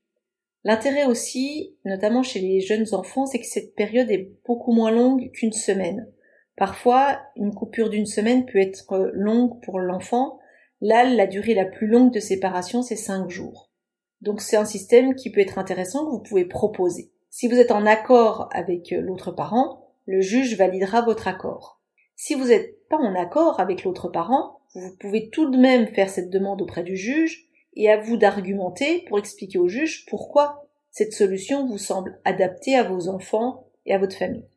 L'intérêt 0.63 1.05
aussi, 1.05 1.75
notamment 1.85 2.23
chez 2.23 2.39
les 2.39 2.59
jeunes 2.61 2.87
enfants, 2.93 3.27
c'est 3.27 3.39
que 3.39 3.45
cette 3.45 3.75
période 3.75 4.09
est 4.09 4.31
beaucoup 4.45 4.71
moins 4.71 4.91
longue 4.91 5.31
qu'une 5.31 5.53
semaine. 5.53 6.11
Parfois, 6.57 7.19
une 7.35 7.53
coupure 7.53 7.89
d'une 7.89 8.07
semaine 8.07 8.45
peut 8.45 8.59
être 8.59 9.11
longue 9.13 9.61
pour 9.63 9.79
l'enfant. 9.79 10.39
Là, 10.81 11.05
la 11.05 11.27
durée 11.27 11.53
la 11.53 11.65
plus 11.65 11.87
longue 11.87 12.11
de 12.11 12.19
séparation, 12.19 12.81
c'est 12.81 12.95
cinq 12.95 13.29
jours. 13.29 13.69
Donc 14.21 14.41
c'est 14.41 14.57
un 14.57 14.65
système 14.65 15.15
qui 15.15 15.31
peut 15.31 15.39
être 15.41 15.59
intéressant 15.59 16.05
que 16.05 16.11
vous 16.11 16.23
pouvez 16.23 16.45
proposer. 16.45 17.11
Si 17.29 17.47
vous 17.47 17.55
êtes 17.55 17.71
en 17.71 17.85
accord 17.85 18.49
avec 18.51 18.91
l'autre 18.91 19.31
parent, 19.31 19.88
le 20.09 20.21
juge 20.21 20.57
validera 20.57 21.03
votre 21.03 21.27
accord. 21.27 21.79
Si 22.15 22.33
vous 22.33 22.47
n'êtes 22.47 22.87
pas 22.87 22.97
en 22.97 23.13
accord 23.13 23.59
avec 23.59 23.83
l'autre 23.83 24.07
parent, 24.07 24.59
vous 24.73 24.95
pouvez 24.99 25.29
tout 25.29 25.51
de 25.51 25.57
même 25.57 25.85
faire 25.85 26.09
cette 26.09 26.31
demande 26.31 26.63
auprès 26.63 26.81
du 26.81 26.97
juge 26.97 27.47
et 27.75 27.91
à 27.91 27.97
vous 27.97 28.17
d'argumenter 28.17 29.05
pour 29.07 29.19
expliquer 29.19 29.59
au 29.59 29.67
juge 29.67 30.07
pourquoi 30.07 30.67
cette 30.89 31.13
solution 31.13 31.67
vous 31.67 31.77
semble 31.77 32.19
adaptée 32.25 32.75
à 32.75 32.81
vos 32.81 33.07
enfants 33.07 33.67
et 33.85 33.93
à 33.93 33.99
votre 33.99 34.17
famille. 34.17 34.47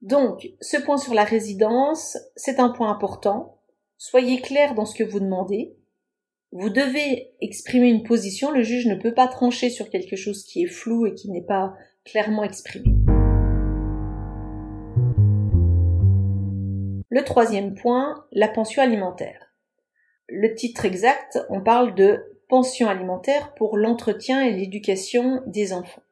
Donc, 0.00 0.48
ce 0.62 0.78
point 0.78 0.96
sur 0.96 1.12
la 1.12 1.24
résidence, 1.24 2.16
c'est 2.34 2.58
un 2.58 2.70
point 2.70 2.90
important. 2.90 3.60
Soyez 3.98 4.40
clair 4.40 4.74
dans 4.74 4.86
ce 4.86 4.94
que 4.94 5.04
vous 5.04 5.20
demandez. 5.20 5.76
Vous 6.52 6.70
devez 6.70 7.34
exprimer 7.42 7.90
une 7.90 8.02
position, 8.02 8.50
le 8.50 8.62
juge 8.62 8.86
ne 8.86 8.94
peut 8.94 9.12
pas 9.12 9.28
trancher 9.28 9.68
sur 9.68 9.90
quelque 9.90 10.16
chose 10.16 10.42
qui 10.44 10.62
est 10.62 10.68
flou 10.68 11.04
et 11.04 11.12
qui 11.12 11.30
n'est 11.30 11.44
pas 11.44 11.74
clairement 12.06 12.44
exprimé. 12.44 12.97
Le 17.08 17.24
troisième 17.24 17.74
point, 17.74 18.26
la 18.32 18.48
pension 18.48 18.82
alimentaire 18.82 19.48
le 20.28 20.54
titre 20.54 20.84
exact, 20.84 21.38
on 21.48 21.60
parle 21.60 21.94
de 21.94 22.38
pension 22.48 22.88
alimentaire 22.88 23.54
pour 23.54 23.76
l'entretien 23.76 24.42
et 24.42 24.52
l'éducation 24.52 25.42
des 25.46 25.72
enfants. 25.72 26.02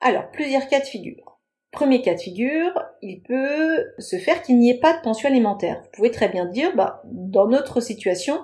Alors, 0.00 0.30
plusieurs 0.30 0.68
cas 0.68 0.80
de 0.80 0.86
figure. 0.86 1.38
Premier 1.70 2.00
cas 2.00 2.14
de 2.14 2.20
figure, 2.20 2.72
il 3.02 3.22
peut 3.22 3.84
se 3.98 4.16
faire 4.16 4.42
qu'il 4.42 4.58
n'y 4.58 4.70
ait 4.70 4.80
pas 4.80 4.96
de 4.96 5.02
pension 5.02 5.28
alimentaire. 5.28 5.82
Vous 5.82 5.90
pouvez 5.92 6.10
très 6.10 6.28
bien 6.28 6.46
dire, 6.46 6.74
bah, 6.74 7.02
dans 7.04 7.46
notre 7.46 7.80
situation, 7.80 8.40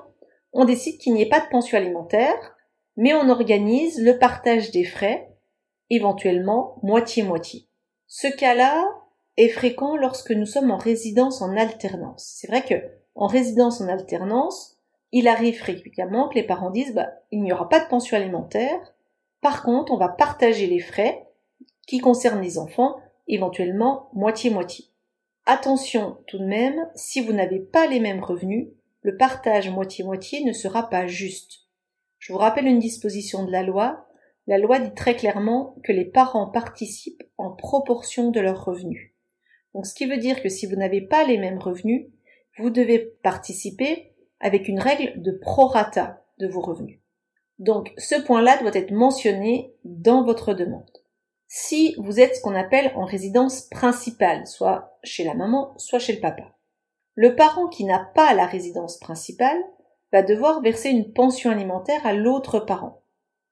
on 0.52 0.64
décide 0.64 0.98
qu'il 0.98 1.14
n'y 1.14 1.22
ait 1.22 1.28
pas 1.28 1.40
de 1.40 1.48
pension 1.48 1.78
alimentaire, 1.78 2.56
mais 2.96 3.14
on 3.14 3.30
organise 3.30 4.02
le 4.02 4.18
partage 4.18 4.70
des 4.70 4.84
frais, 4.84 5.30
éventuellement 5.88 6.76
moitié-moitié. 6.82 7.66
Ce 8.06 8.28
cas-là 8.28 8.84
est 9.36 9.48
fréquent 9.48 9.96
lorsque 9.96 10.30
nous 10.32 10.46
sommes 10.46 10.70
en 10.70 10.78
résidence 10.78 11.42
en 11.42 11.56
alternance. 11.56 12.34
C'est 12.36 12.48
vrai 12.48 12.62
que 12.62 12.74
en 13.14 13.26
résidence 13.26 13.80
en 13.80 13.88
alternance, 13.88 14.78
il 15.12 15.28
arrive 15.28 15.58
fréquemment 15.58 16.28
que 16.28 16.34
les 16.34 16.42
parents 16.42 16.70
disent 16.70 16.94
bah, 16.94 17.10
il 17.30 17.42
n'y 17.42 17.52
aura 17.52 17.68
pas 17.68 17.80
de 17.80 17.88
pension 17.88 18.16
alimentaire, 18.16 18.94
par 19.40 19.62
contre 19.62 19.92
on 19.92 19.98
va 19.98 20.08
partager 20.08 20.66
les 20.66 20.80
frais 20.80 21.26
qui 21.86 21.98
concernent 21.98 22.42
les 22.42 22.58
enfants, 22.58 22.96
éventuellement 23.28 24.08
moitié-moitié. 24.14 24.86
Attention 25.44 26.18
tout 26.26 26.38
de 26.38 26.46
même, 26.46 26.88
si 26.94 27.20
vous 27.20 27.32
n'avez 27.32 27.58
pas 27.58 27.86
les 27.86 28.00
mêmes 28.00 28.22
revenus, 28.22 28.68
le 29.02 29.16
partage 29.16 29.68
moitié-moitié 29.68 30.44
ne 30.44 30.52
sera 30.52 30.88
pas 30.88 31.06
juste. 31.06 31.62
Je 32.18 32.32
vous 32.32 32.38
rappelle 32.38 32.66
une 32.66 32.78
disposition 32.78 33.44
de 33.44 33.50
la 33.50 33.64
loi. 33.64 34.06
La 34.46 34.58
loi 34.58 34.78
dit 34.78 34.94
très 34.94 35.16
clairement 35.16 35.74
que 35.82 35.92
les 35.92 36.04
parents 36.04 36.46
participent 36.46 37.24
en 37.36 37.50
proportion 37.50 38.30
de 38.30 38.40
leurs 38.40 38.64
revenus. 38.64 39.11
Donc 39.74 39.86
ce 39.86 39.94
qui 39.94 40.06
veut 40.06 40.18
dire 40.18 40.42
que 40.42 40.48
si 40.48 40.66
vous 40.66 40.76
n'avez 40.76 41.00
pas 41.00 41.24
les 41.24 41.38
mêmes 41.38 41.58
revenus, 41.58 42.06
vous 42.58 42.70
devez 42.70 42.98
participer 43.22 44.12
avec 44.40 44.68
une 44.68 44.80
règle 44.80 45.22
de 45.22 45.32
prorata 45.32 46.24
de 46.38 46.46
vos 46.46 46.60
revenus. 46.60 47.00
Donc 47.58 47.92
ce 47.96 48.20
point-là 48.20 48.58
doit 48.58 48.74
être 48.74 48.90
mentionné 48.90 49.74
dans 49.84 50.24
votre 50.24 50.52
demande. 50.52 50.90
Si 51.46 51.94
vous 51.98 52.18
êtes 52.18 52.36
ce 52.36 52.40
qu'on 52.40 52.54
appelle 52.54 52.92
en 52.96 53.04
résidence 53.04 53.62
principale, 53.62 54.46
soit 54.46 54.98
chez 55.04 55.22
la 55.22 55.34
maman, 55.34 55.74
soit 55.76 55.98
chez 55.98 56.14
le 56.14 56.20
papa. 56.20 56.56
Le 57.14 57.36
parent 57.36 57.68
qui 57.68 57.84
n'a 57.84 57.98
pas 58.14 58.32
la 58.34 58.46
résidence 58.46 58.98
principale 58.98 59.58
va 60.12 60.22
devoir 60.22 60.62
verser 60.62 60.88
une 60.88 61.12
pension 61.12 61.50
alimentaire 61.50 62.06
à 62.06 62.14
l'autre 62.14 62.58
parent. 62.58 63.02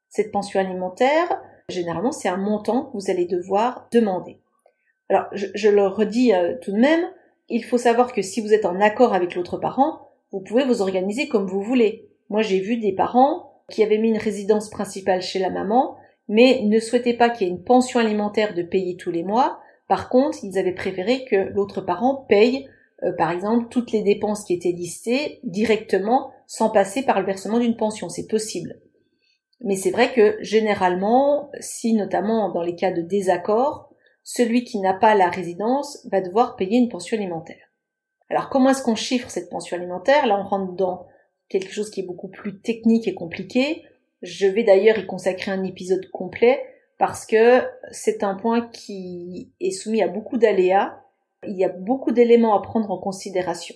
Cette 0.08 0.32
pension 0.32 0.60
alimentaire, 0.60 1.42
généralement, 1.68 2.12
c'est 2.12 2.28
un 2.28 2.36
montant 2.36 2.86
que 2.86 2.92
vous 2.94 3.10
allez 3.10 3.26
devoir 3.26 3.86
demander. 3.92 4.40
Alors, 5.10 5.26
je, 5.32 5.68
le 5.68 5.88
redis 5.88 6.32
euh, 6.32 6.54
tout 6.62 6.70
de 6.70 6.78
même, 6.78 7.04
il 7.48 7.64
faut 7.64 7.78
savoir 7.78 8.12
que 8.12 8.22
si 8.22 8.40
vous 8.40 8.54
êtes 8.54 8.64
en 8.64 8.80
accord 8.80 9.12
avec 9.12 9.34
l'autre 9.34 9.58
parent, 9.58 10.08
vous 10.30 10.38
pouvez 10.38 10.64
vous 10.64 10.82
organiser 10.82 11.26
comme 11.26 11.48
vous 11.48 11.62
voulez. 11.62 12.08
Moi, 12.28 12.42
j'ai 12.42 12.60
vu 12.60 12.76
des 12.76 12.92
parents 12.92 13.64
qui 13.68 13.82
avaient 13.82 13.98
mis 13.98 14.10
une 14.10 14.18
résidence 14.18 14.70
principale 14.70 15.20
chez 15.20 15.40
la 15.40 15.50
maman, 15.50 15.96
mais 16.28 16.62
ne 16.62 16.78
souhaitaient 16.78 17.16
pas 17.16 17.28
qu'il 17.28 17.48
y 17.48 17.50
ait 17.50 17.52
une 17.52 17.64
pension 17.64 17.98
alimentaire 17.98 18.54
de 18.54 18.62
payer 18.62 18.96
tous 18.96 19.10
les 19.10 19.24
mois. 19.24 19.58
Par 19.88 20.10
contre, 20.10 20.38
ils 20.44 20.56
avaient 20.56 20.74
préféré 20.74 21.24
que 21.24 21.52
l'autre 21.54 21.80
parent 21.80 22.24
paye, 22.28 22.68
euh, 23.02 23.12
par 23.12 23.32
exemple, 23.32 23.66
toutes 23.68 23.90
les 23.90 24.02
dépenses 24.02 24.44
qui 24.44 24.54
étaient 24.54 24.70
listées 24.70 25.40
directement 25.42 26.30
sans 26.46 26.70
passer 26.70 27.02
par 27.02 27.18
le 27.18 27.26
versement 27.26 27.58
d'une 27.58 27.76
pension. 27.76 28.08
C'est 28.08 28.28
possible. 28.28 28.78
Mais 29.60 29.74
c'est 29.74 29.90
vrai 29.90 30.12
que 30.12 30.36
généralement, 30.40 31.50
si 31.58 31.94
notamment 31.94 32.50
dans 32.52 32.62
les 32.62 32.76
cas 32.76 32.92
de 32.92 33.02
désaccord, 33.02 33.89
celui 34.32 34.62
qui 34.62 34.78
n'a 34.78 34.94
pas 34.94 35.16
la 35.16 35.28
résidence 35.28 36.06
va 36.12 36.20
devoir 36.20 36.54
payer 36.54 36.78
une 36.78 36.88
pension 36.88 37.16
alimentaire. 37.16 37.72
Alors 38.28 38.48
comment 38.48 38.70
est-ce 38.70 38.82
qu'on 38.82 38.94
chiffre 38.94 39.28
cette 39.28 39.50
pension 39.50 39.76
alimentaire? 39.76 40.24
Là, 40.24 40.38
on 40.38 40.44
rentre 40.44 40.74
dans 40.74 41.08
quelque 41.48 41.72
chose 41.72 41.90
qui 41.90 41.98
est 41.98 42.06
beaucoup 42.06 42.28
plus 42.28 42.60
technique 42.60 43.08
et 43.08 43.14
compliqué. 43.14 43.82
Je 44.22 44.46
vais 44.46 44.62
d'ailleurs 44.62 44.98
y 44.98 45.06
consacrer 45.06 45.50
un 45.50 45.64
épisode 45.64 46.08
complet 46.12 46.62
parce 46.96 47.26
que 47.26 47.64
c'est 47.90 48.22
un 48.22 48.36
point 48.36 48.68
qui 48.68 49.52
est 49.58 49.72
soumis 49.72 50.00
à 50.00 50.06
beaucoup 50.06 50.38
d'aléas. 50.38 51.02
Il 51.48 51.56
y 51.56 51.64
a 51.64 51.68
beaucoup 51.68 52.12
d'éléments 52.12 52.56
à 52.56 52.62
prendre 52.62 52.92
en 52.92 52.98
considération. 52.98 53.74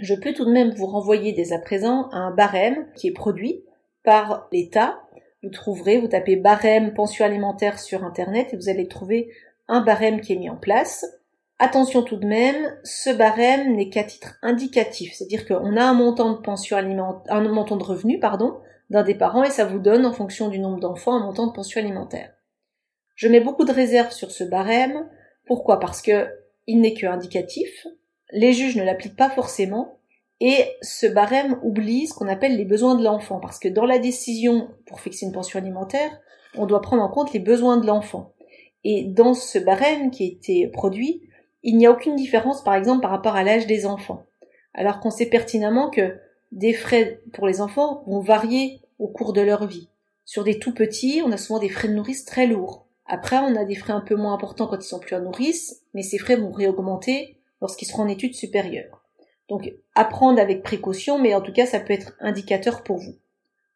Je 0.00 0.14
peux 0.14 0.32
tout 0.32 0.46
de 0.46 0.52
même 0.52 0.72
vous 0.72 0.86
renvoyer 0.86 1.34
dès 1.34 1.52
à 1.52 1.58
présent 1.58 2.08
à 2.08 2.16
un 2.16 2.30
barème 2.30 2.90
qui 2.94 3.08
est 3.08 3.12
produit 3.12 3.66
par 4.02 4.48
l'État. 4.50 5.02
Vous 5.42 5.50
trouverez, 5.50 5.98
vous 5.98 6.08
tapez 6.08 6.36
barème 6.36 6.94
pension 6.94 7.24
alimentaire 7.24 7.78
sur 7.78 8.04
Internet 8.04 8.52
et 8.52 8.56
vous 8.56 8.68
allez 8.68 8.86
trouver 8.86 9.30
un 9.68 9.80
barème 9.80 10.20
qui 10.20 10.32
est 10.32 10.36
mis 10.36 10.50
en 10.50 10.56
place. 10.56 11.04
Attention 11.58 12.02
tout 12.02 12.16
de 12.16 12.26
même, 12.26 12.76
ce 12.84 13.10
barème 13.10 13.74
n'est 13.74 13.88
qu'à 13.88 14.04
titre 14.04 14.34
indicatif, 14.42 15.14
c'est-à-dire 15.14 15.46
qu'on 15.46 15.76
a 15.76 15.84
un 15.84 15.94
montant 15.94 16.32
de 16.32 16.38
pension 16.38 16.76
alimentaire, 16.76 17.34
un 17.34 17.40
montant 17.48 17.76
de 17.76 17.84
revenu, 17.84 18.18
pardon, 18.18 18.60
d'un 18.90 19.02
des 19.02 19.14
parents 19.14 19.44
et 19.44 19.50
ça 19.50 19.64
vous 19.64 19.78
donne, 19.78 20.06
en 20.06 20.12
fonction 20.12 20.48
du 20.48 20.58
nombre 20.58 20.80
d'enfants, 20.80 21.14
un 21.14 21.24
montant 21.24 21.46
de 21.46 21.52
pension 21.52 21.80
alimentaire. 21.80 22.32
Je 23.14 23.28
mets 23.28 23.40
beaucoup 23.40 23.64
de 23.64 23.72
réserves 23.72 24.12
sur 24.12 24.30
ce 24.30 24.44
barème. 24.44 25.08
Pourquoi? 25.46 25.78
Parce 25.78 26.02
que 26.02 26.28
il 26.66 26.80
n'est 26.80 26.94
que 26.94 27.06
indicatif. 27.06 27.86
Les 28.30 28.52
juges 28.52 28.76
ne 28.76 28.84
l'appliquent 28.84 29.16
pas 29.16 29.30
forcément. 29.30 29.98
Et 30.44 30.66
ce 30.82 31.06
barème 31.06 31.56
oublie 31.62 32.08
ce 32.08 32.14
qu'on 32.14 32.26
appelle 32.26 32.56
les 32.56 32.64
besoins 32.64 32.96
de 32.96 33.04
l'enfant. 33.04 33.38
Parce 33.38 33.60
que 33.60 33.68
dans 33.68 33.86
la 33.86 34.00
décision 34.00 34.70
pour 34.86 35.00
fixer 35.00 35.24
une 35.24 35.30
pension 35.30 35.60
alimentaire, 35.60 36.10
on 36.56 36.66
doit 36.66 36.82
prendre 36.82 37.04
en 37.04 37.08
compte 37.08 37.32
les 37.32 37.38
besoins 37.38 37.76
de 37.76 37.86
l'enfant. 37.86 38.32
Et 38.82 39.04
dans 39.04 39.34
ce 39.34 39.60
barème 39.60 40.10
qui 40.10 40.24
a 40.24 40.26
été 40.26 40.66
produit, 40.66 41.22
il 41.62 41.76
n'y 41.76 41.86
a 41.86 41.92
aucune 41.92 42.16
différence 42.16 42.64
par 42.64 42.74
exemple 42.74 43.02
par 43.02 43.12
rapport 43.12 43.36
à 43.36 43.44
l'âge 43.44 43.68
des 43.68 43.86
enfants. 43.86 44.24
Alors 44.74 44.98
qu'on 44.98 45.12
sait 45.12 45.26
pertinemment 45.26 45.90
que 45.90 46.18
des 46.50 46.72
frais 46.72 47.20
pour 47.32 47.46
les 47.46 47.60
enfants 47.60 48.02
vont 48.08 48.18
varier 48.18 48.80
au 48.98 49.06
cours 49.06 49.32
de 49.32 49.42
leur 49.42 49.68
vie. 49.68 49.90
Sur 50.24 50.42
des 50.42 50.58
tout 50.58 50.74
petits, 50.74 51.22
on 51.24 51.30
a 51.30 51.36
souvent 51.36 51.60
des 51.60 51.68
frais 51.68 51.86
de 51.86 51.94
nourrice 51.94 52.24
très 52.24 52.48
lourds. 52.48 52.88
Après, 53.06 53.38
on 53.38 53.54
a 53.54 53.64
des 53.64 53.76
frais 53.76 53.92
un 53.92 54.00
peu 54.00 54.16
moins 54.16 54.34
importants 54.34 54.66
quand 54.66 54.84
ils 54.84 54.88
sont 54.88 54.98
plus 54.98 55.14
en 55.14 55.20
nourrice, 55.20 55.82
mais 55.94 56.02
ces 56.02 56.18
frais 56.18 56.34
vont 56.34 56.50
réaugmenter 56.50 57.38
lorsqu'ils 57.60 57.86
seront 57.86 58.02
en 58.02 58.08
études 58.08 58.34
supérieures. 58.34 59.01
Donc, 59.52 59.70
apprendre 59.94 60.40
avec 60.40 60.62
précaution, 60.62 61.18
mais 61.18 61.34
en 61.34 61.42
tout 61.42 61.52
cas, 61.52 61.66
ça 61.66 61.78
peut 61.78 61.92
être 61.92 62.16
indicateur 62.20 62.82
pour 62.82 62.96
vous. 62.96 63.16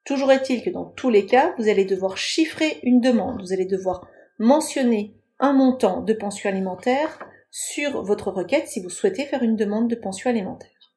Toujours 0.07 0.33
est-il 0.33 0.63
que 0.63 0.71
dans 0.71 0.87
tous 0.87 1.11
les 1.11 1.27
cas, 1.27 1.55
vous 1.59 1.69
allez 1.69 1.85
devoir 1.85 2.17
chiffrer 2.17 2.81
une 2.83 3.03
demande, 3.03 3.43
vous 3.43 3.53
allez 3.53 3.67
devoir 3.67 4.09
mentionner 4.39 5.15
un 5.39 5.53
montant 5.53 6.01
de 6.01 6.15
pension 6.15 6.49
alimentaire, 6.49 7.19
sur 7.51 8.03
votre 8.03 8.31
requête 8.31 8.69
si 8.69 8.81
vous 8.81 8.89
souhaitez 8.89 9.27
faire 9.27 9.43
une 9.43 9.55
demande 9.55 9.91
de 9.91 9.97
pension 9.97 10.31
alimentaire. 10.31 10.95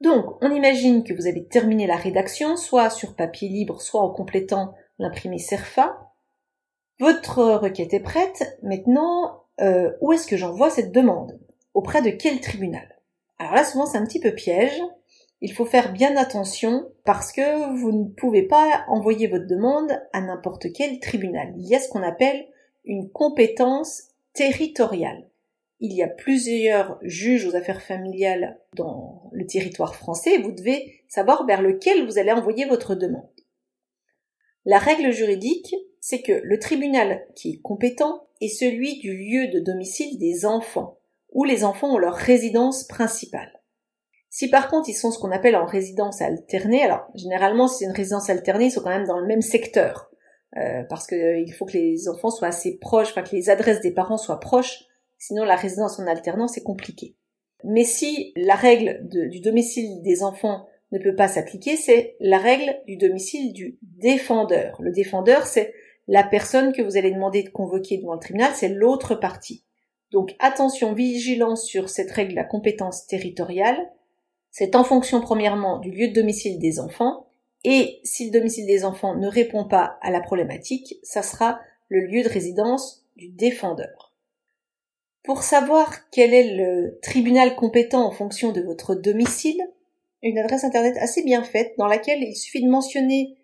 Donc, 0.00 0.42
on 0.42 0.50
imagine 0.50 1.04
que 1.04 1.12
vous 1.12 1.26
avez 1.26 1.44
terminé 1.44 1.86
la 1.86 1.96
rédaction, 1.96 2.56
soit 2.56 2.88
sur 2.88 3.14
papier 3.14 3.50
libre, 3.50 3.82
soit 3.82 4.00
en 4.00 4.08
complétant 4.08 4.72
l'imprimé 4.98 5.38
CERFA. 5.38 6.10
Votre 7.00 7.42
requête 7.56 7.92
est 7.92 8.00
prête. 8.00 8.58
Maintenant, 8.62 9.44
euh, 9.60 9.92
où 10.00 10.14
est-ce 10.14 10.26
que 10.26 10.38
j'envoie 10.38 10.70
cette 10.70 10.90
demande? 10.90 11.38
Auprès 11.74 12.00
de 12.00 12.08
quel 12.08 12.40
tribunal? 12.40 12.93
Alors 13.38 13.54
là, 13.54 13.64
souvent, 13.64 13.86
c'est 13.86 13.98
un 13.98 14.04
petit 14.04 14.20
peu 14.20 14.34
piège. 14.34 14.80
il 15.40 15.52
faut 15.52 15.66
faire 15.66 15.92
bien 15.92 16.16
attention 16.16 16.90
parce 17.04 17.32
que 17.32 17.76
vous 17.78 17.92
ne 17.92 18.08
pouvez 18.08 18.42
pas 18.42 18.84
envoyer 18.88 19.26
votre 19.26 19.46
demande 19.46 19.92
à 20.12 20.20
n'importe 20.20 20.72
quel 20.72 21.00
tribunal. 21.00 21.52
Il 21.58 21.66
y 21.66 21.74
a 21.74 21.80
ce 21.80 21.88
qu'on 21.88 22.02
appelle 22.02 22.46
une 22.84 23.10
compétence 23.10 24.04
territoriale. 24.32 25.28
Il 25.80 25.92
y 25.92 26.02
a 26.02 26.08
plusieurs 26.08 26.98
juges 27.02 27.46
aux 27.46 27.56
affaires 27.56 27.82
familiales 27.82 28.58
dans 28.74 29.28
le 29.32 29.46
territoire 29.46 29.96
français 29.96 30.38
vous 30.38 30.52
devez 30.52 31.02
savoir 31.08 31.46
vers 31.46 31.60
lequel 31.60 32.06
vous 32.06 32.18
allez 32.18 32.32
envoyer 32.32 32.64
votre 32.64 32.94
demande. 32.94 33.28
La 34.64 34.78
règle 34.78 35.10
juridique, 35.10 35.74
c'est 36.00 36.22
que 36.22 36.40
le 36.42 36.58
tribunal 36.58 37.26
qui 37.34 37.50
est 37.50 37.60
compétent 37.60 38.26
est 38.40 38.48
celui 38.48 38.98
du 38.98 39.14
lieu 39.16 39.48
de 39.48 39.60
domicile 39.60 40.18
des 40.18 40.46
enfants, 40.46 40.98
où 41.34 41.44
les 41.44 41.64
enfants 41.64 41.94
ont 41.94 41.98
leur 41.98 42.14
résidence 42.14 42.84
principale. 42.84 43.52
Si 44.30 44.48
par 44.48 44.68
contre 44.68 44.88
ils 44.88 44.94
sont 44.94 45.10
ce 45.10 45.18
qu'on 45.18 45.30
appelle 45.30 45.56
en 45.56 45.66
résidence 45.66 46.22
alternée, 46.22 46.82
alors 46.82 47.06
généralement 47.14 47.68
si 47.68 47.78
c'est 47.78 47.84
une 47.84 47.92
résidence 47.92 48.30
alternée, 48.30 48.66
ils 48.66 48.70
sont 48.70 48.82
quand 48.82 48.88
même 48.88 49.06
dans 49.06 49.18
le 49.18 49.26
même 49.26 49.42
secteur, 49.42 50.10
euh, 50.56 50.82
parce 50.88 51.06
qu'il 51.06 51.18
euh, 51.18 51.52
faut 51.56 51.66
que 51.66 51.76
les 51.76 52.08
enfants 52.08 52.30
soient 52.30 52.48
assez 52.48 52.78
proches, 52.78 53.10
enfin 53.10 53.22
que 53.22 53.36
les 53.36 53.50
adresses 53.50 53.80
des 53.80 53.92
parents 53.92 54.16
soient 54.16 54.40
proches, 54.40 54.84
sinon 55.18 55.44
la 55.44 55.56
résidence 55.56 55.98
en 55.98 56.06
alternance 56.06 56.56
est 56.56 56.62
compliquée. 56.62 57.16
Mais 57.64 57.84
si 57.84 58.32
la 58.36 58.54
règle 58.54 59.00
du 59.08 59.40
domicile 59.40 60.02
des 60.02 60.22
enfants 60.22 60.66
ne 60.92 60.98
peut 60.98 61.14
pas 61.14 61.28
s'appliquer, 61.28 61.76
c'est 61.76 62.16
la 62.20 62.38
règle 62.38 62.78
du 62.86 62.96
domicile 62.96 63.52
du 63.52 63.78
défendeur. 63.82 64.76
Le 64.80 64.92
défendeur, 64.92 65.46
c'est 65.46 65.72
la 66.06 66.22
personne 66.22 66.72
que 66.72 66.82
vous 66.82 66.96
allez 66.96 67.10
demander 67.10 67.42
de 67.42 67.48
convoquer 67.48 67.98
devant 67.98 68.14
le 68.14 68.20
tribunal, 68.20 68.52
c'est 68.54 68.68
l'autre 68.68 69.14
partie. 69.14 69.64
Donc 70.14 70.36
attention, 70.38 70.92
vigilance 70.92 71.66
sur 71.66 71.88
cette 71.88 72.12
règle 72.12 72.30
de 72.30 72.36
la 72.36 72.44
compétence 72.44 73.04
territoriale, 73.08 73.90
c'est 74.52 74.76
en 74.76 74.84
fonction 74.84 75.20
premièrement 75.20 75.80
du 75.80 75.90
lieu 75.90 76.06
de 76.06 76.12
domicile 76.12 76.60
des 76.60 76.78
enfants, 76.78 77.26
et 77.64 77.98
si 78.04 78.26
le 78.26 78.30
domicile 78.30 78.64
des 78.64 78.84
enfants 78.84 79.16
ne 79.16 79.26
répond 79.26 79.64
pas 79.64 79.98
à 80.02 80.12
la 80.12 80.20
problématique, 80.20 81.00
ça 81.02 81.24
sera 81.24 81.58
le 81.88 82.06
lieu 82.06 82.22
de 82.22 82.28
résidence 82.28 83.04
du 83.16 83.26
défendeur. 83.26 84.12
Pour 85.24 85.42
savoir 85.42 86.08
quel 86.12 86.32
est 86.32 86.54
le 86.54 87.00
tribunal 87.02 87.56
compétent 87.56 88.06
en 88.06 88.12
fonction 88.12 88.52
de 88.52 88.60
votre 88.60 88.94
domicile, 88.94 89.60
une 90.22 90.38
adresse 90.38 90.62
internet 90.62 90.96
assez 90.98 91.24
bien 91.24 91.42
faite 91.42 91.74
dans 91.76 91.88
laquelle 91.88 92.22
il 92.22 92.36
suffit 92.36 92.62
de 92.62 92.70
mentionner 92.70 93.36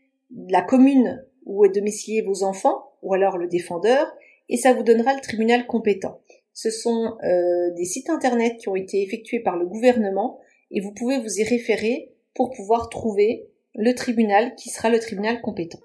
la 0.49 0.63
commune 0.63 1.27
où 1.47 1.65
est 1.65 1.75
domicilié 1.75 2.23
vos 2.23 2.45
enfants, 2.45 2.93
ou 3.03 3.13
alors 3.13 3.39
le 3.39 3.49
défendeur, 3.49 4.07
et 4.49 4.57
ça 4.57 4.73
vous 4.73 4.85
donnera 4.85 5.15
le 5.15 5.21
tribunal 5.21 5.67
compétent. 5.67 6.21
Ce 6.63 6.69
sont 6.69 7.17
euh, 7.25 7.71
des 7.75 7.87
sites 7.87 8.11
internet 8.11 8.59
qui 8.59 8.69
ont 8.69 8.77
été 8.77 9.01
effectués 9.01 9.41
par 9.41 9.57
le 9.57 9.65
gouvernement 9.65 10.41
et 10.71 10.83
vous 10.83 10.93
pouvez 10.93 11.19
vous 11.19 11.39
y 11.39 11.43
référer 11.43 12.13
pour 12.35 12.51
pouvoir 12.51 12.91
trouver 12.91 13.49
le 13.75 13.95
tribunal 13.95 14.55
qui 14.57 14.69
sera 14.69 14.91
le 14.91 14.99
tribunal 14.99 15.41
compétent. 15.41 15.79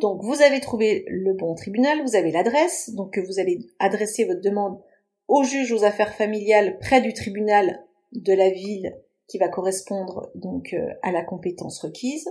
Donc 0.00 0.22
vous 0.22 0.40
avez 0.40 0.60
trouvé 0.60 1.04
le 1.08 1.34
bon 1.34 1.56
tribunal, 1.56 2.00
vous 2.06 2.14
avez 2.14 2.30
l'adresse, 2.30 2.90
donc 2.94 3.18
vous 3.18 3.40
allez 3.40 3.58
adresser 3.80 4.24
votre 4.24 4.40
demande 4.40 4.80
au 5.26 5.42
juge 5.42 5.72
aux 5.72 5.82
affaires 5.82 6.14
familiales 6.14 6.78
près 6.78 7.00
du 7.00 7.12
tribunal 7.12 7.84
de 8.12 8.34
la 8.34 8.50
ville 8.50 8.96
qui 9.26 9.38
va 9.38 9.48
correspondre 9.48 10.30
donc 10.36 10.74
euh, 10.74 10.94
à 11.02 11.10
la 11.10 11.24
compétence 11.24 11.80
requise. 11.80 12.28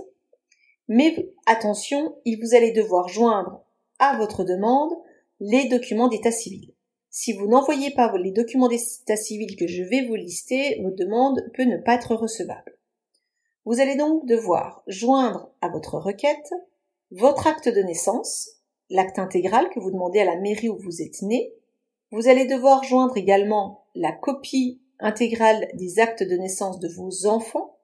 Mais 0.88 1.28
attention, 1.44 2.16
il 2.24 2.40
vous 2.40 2.54
allez 2.54 2.72
devoir 2.72 3.08
joindre 3.08 3.62
à 4.02 4.16
votre 4.16 4.42
demande 4.42 4.92
les 5.38 5.68
documents 5.68 6.08
d'état 6.08 6.32
civil. 6.32 6.74
Si 7.08 7.32
vous 7.32 7.46
n'envoyez 7.46 7.92
pas 7.92 8.12
les 8.18 8.32
documents 8.32 8.66
d'état 8.66 9.16
civil 9.16 9.54
que 9.54 9.68
je 9.68 9.84
vais 9.84 10.06
vous 10.06 10.16
lister, 10.16 10.80
votre 10.82 10.96
demande 10.96 11.40
peut 11.54 11.64
ne 11.64 11.76
pas 11.76 11.94
être 11.94 12.16
recevable. 12.16 12.76
Vous 13.64 13.80
allez 13.80 13.94
donc 13.94 14.26
devoir 14.26 14.82
joindre 14.88 15.52
à 15.60 15.68
votre 15.68 15.98
requête 15.98 16.52
votre 17.12 17.46
acte 17.46 17.68
de 17.68 17.82
naissance, 17.82 18.48
l'acte 18.90 19.18
intégral 19.18 19.68
que 19.70 19.78
vous 19.78 19.90
demandez 19.90 20.18
à 20.20 20.24
la 20.24 20.36
mairie 20.36 20.70
où 20.70 20.78
vous 20.78 21.02
êtes 21.02 21.22
né. 21.22 21.52
Vous 22.10 22.26
allez 22.26 22.46
devoir 22.46 22.82
joindre 22.82 23.16
également 23.16 23.84
la 23.94 24.12
copie 24.12 24.80
intégrale 24.98 25.68
des 25.74 26.00
actes 26.00 26.22
de 26.22 26.36
naissance 26.36 26.80
de 26.80 26.88
vos 26.88 27.26
enfants, 27.26 27.78